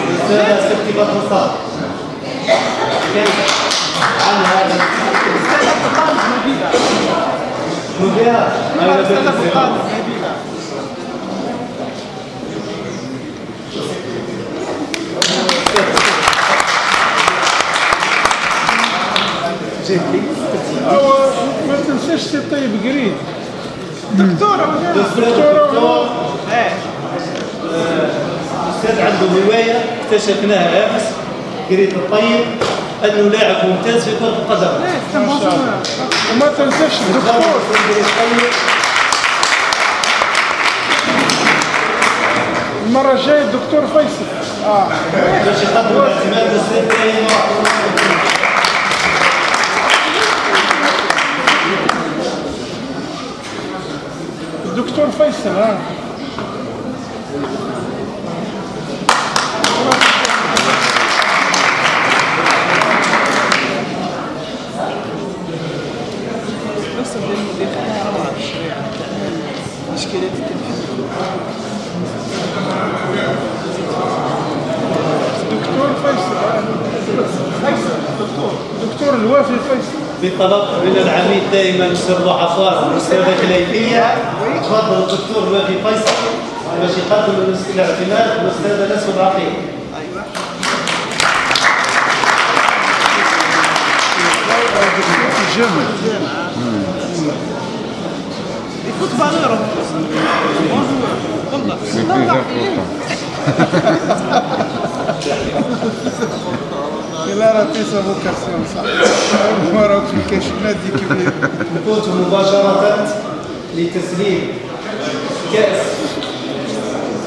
الأستاذة 0.08 0.68
ستي 0.68 0.92
فاطمة 0.92 1.20
صلاح 1.30 1.50
عن 4.28 4.44
هذا. 4.44 4.76
بيت 6.44 6.56
الزمان 6.56 7.12
أو 7.14 7.21
ما 21.68 21.76
تنساش 21.88 22.20
سي 22.20 22.40
طيب 22.50 22.70
قريب 22.84 23.12
دكتورة 24.14 24.74
دكتور 24.96 26.06
الاستاذ 28.68 29.00
عنده 29.00 29.26
هوايه 29.46 29.84
اكتشفناها 30.02 30.90
امس 30.94 31.02
قريت 31.70 31.94
الطيب 31.94 32.44
انه 33.04 33.28
لاعب 33.28 33.66
ممتاز 33.68 34.04
في 34.04 34.10
كره 34.18 34.28
القدم 34.28 34.84
وما 36.32 36.46
تنساش 36.58 37.00
الدكتور 37.00 37.34
قريت 37.34 38.06
الطيب 38.06 38.50
المرة 42.86 43.12
الجاية 43.12 43.42
الدكتور 43.42 43.80
فيصل 43.86 44.26
آه 44.66 44.88
باش 45.44 45.62
يقدم 45.62 45.96
الاعتماد 45.96 46.52
للاستاذ 46.52 46.88
كريم 46.96 47.26
الدكتور 54.64 55.10
فيصل 55.10 55.48
آه 55.48 55.78
بس 67.00 67.16
اللي 67.16 67.34
اللي 67.34 67.66
خلاها 67.74 68.10
روعة 68.16 68.32
الشريعة 68.38 68.82
مشكلة 69.94 70.22
التلفزيون 70.32 71.08
دكتور 75.50 75.88
فيصل 76.02 76.36
آه. 76.36 76.62
فيصل 77.64 77.96
دكتور 78.20 78.52
دكتور 78.86 79.14
الوافي 79.14 79.54
بطلب 80.38 80.84
من 80.84 80.96
العميد 80.96 81.42
دائما 81.52 81.84
الاستاذ 81.86 82.14
ضعفاء 82.14 82.88
والاستاذه 82.88 83.34
كليفيه 83.42 84.14
تفضل 84.62 84.98
الدكتور 84.98 85.48
وافي 85.52 85.74
فيصل. 85.84 86.16
باش 86.80 86.90
يقدم 86.90 87.34
الاعتماد. 87.74 88.40
للاستاذه 88.40 88.84
الاسود 88.84 89.18
عقيل. 89.18 89.52
جامع 95.56 95.86
يفوت 98.88 99.10
باليرو 99.18 99.58
والله. 101.52 101.76
لا 107.38 107.52
راه 107.52 107.72
في 107.72 107.84
سافوكاسيون 107.92 108.64
صح 108.74 108.82
ما 109.74 110.22
كاينش 110.30 110.44
نادي 110.64 111.04
كبير 111.04 111.32
نفوت 111.76 112.08
مباشرة 112.08 113.06
لتسليم 113.76 114.48
كأس 115.52 115.86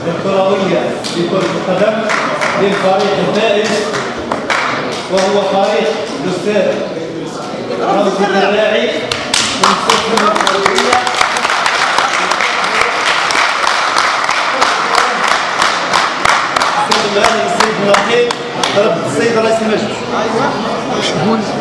الكروية 0.07 0.79
لكرة 1.17 1.45
القدم 1.55 1.97
للفريق 2.61 3.17
الفائز 3.29 3.69
وهو 5.11 5.41
فريق 5.41 5.89
الأستاذ 6.23 6.73
رمزي 7.81 8.25
الدراعي 8.25 8.87
من 9.61 9.69
سفن 9.87 10.64
الكروية 17.15 17.45
السيد 17.45 17.75
النقيب 17.83 18.29
طلب 18.75 18.93
السيد 19.07 19.37
رئيس 19.37 19.61
المجلس 19.61 19.95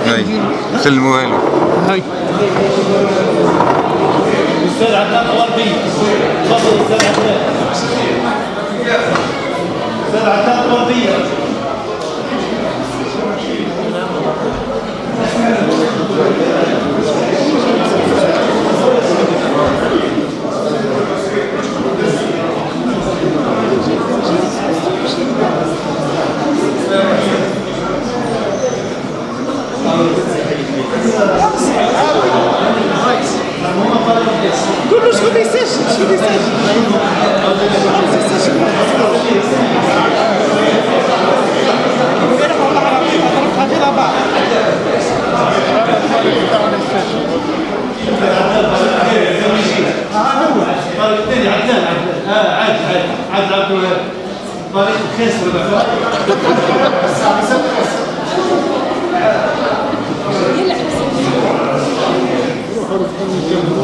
هاي 0.06 0.24
سلموها 0.84 1.22
له 1.22 1.38
هاي. 1.88 2.02
الاستاذ 4.62 4.94
عدنان 4.94 5.26
الغربي 5.26 5.70
تفضل 6.44 6.80
أستاذ 6.82 7.06
عدنان. 7.08 7.40
أستاذ 10.06 10.28
عدنان 10.28 10.58
الغربي. 10.64 11.08
شكون 35.12 35.36
يسجل 35.36 35.66
شكون 35.96 36.16
الخاسر 43.64 43.90
بقى 43.96 44.10
هذا 57.46 57.73
foram 62.98 63.08
comunicando. 63.08 63.74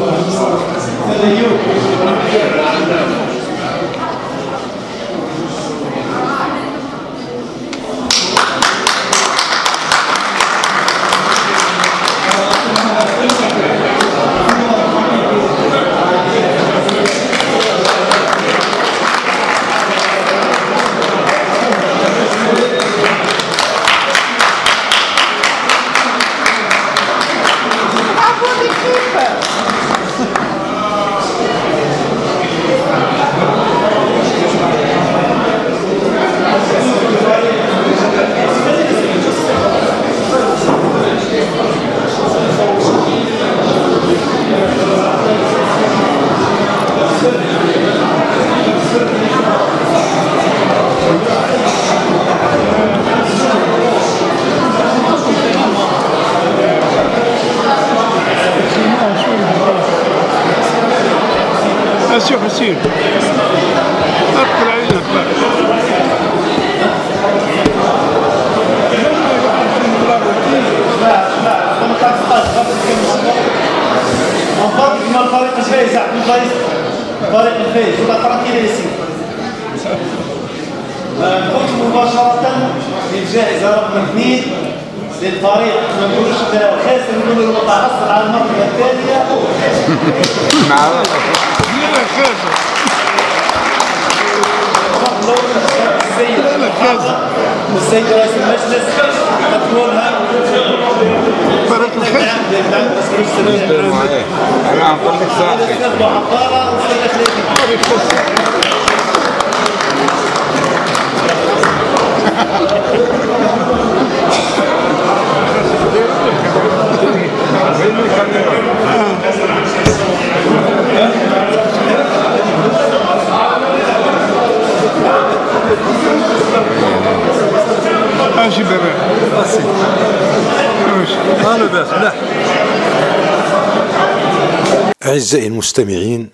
أعزائي 135.21 135.47
المستمعين 135.47 136.29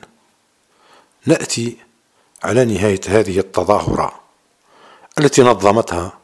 نأتي 1.25 1.77
على 2.43 2.65
نهاية 2.65 3.01
هذه 3.07 3.39
التظاهرة 3.39 4.19
التي 5.19 5.41
نظمتها 5.41 6.17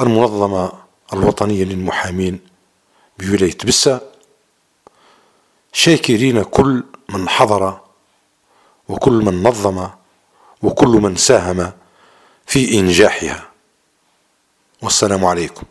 المنظمة 0.00 0.72
الوطنية 1.12 1.64
للمحامين 1.64 2.40
بولاية 3.18 3.56
بسة 3.66 4.00
شاكرين 5.72 6.42
كل 6.42 6.84
من 7.08 7.28
حضر 7.28 7.80
وكل 8.88 9.12
من 9.12 9.42
نظم 9.42 9.88
وكل 10.62 10.88
من 10.88 11.16
ساهم 11.16 11.72
في 12.46 12.78
إنجاحها. 12.78 13.50
والسلام 14.82 15.24
عليكم. 15.24 15.64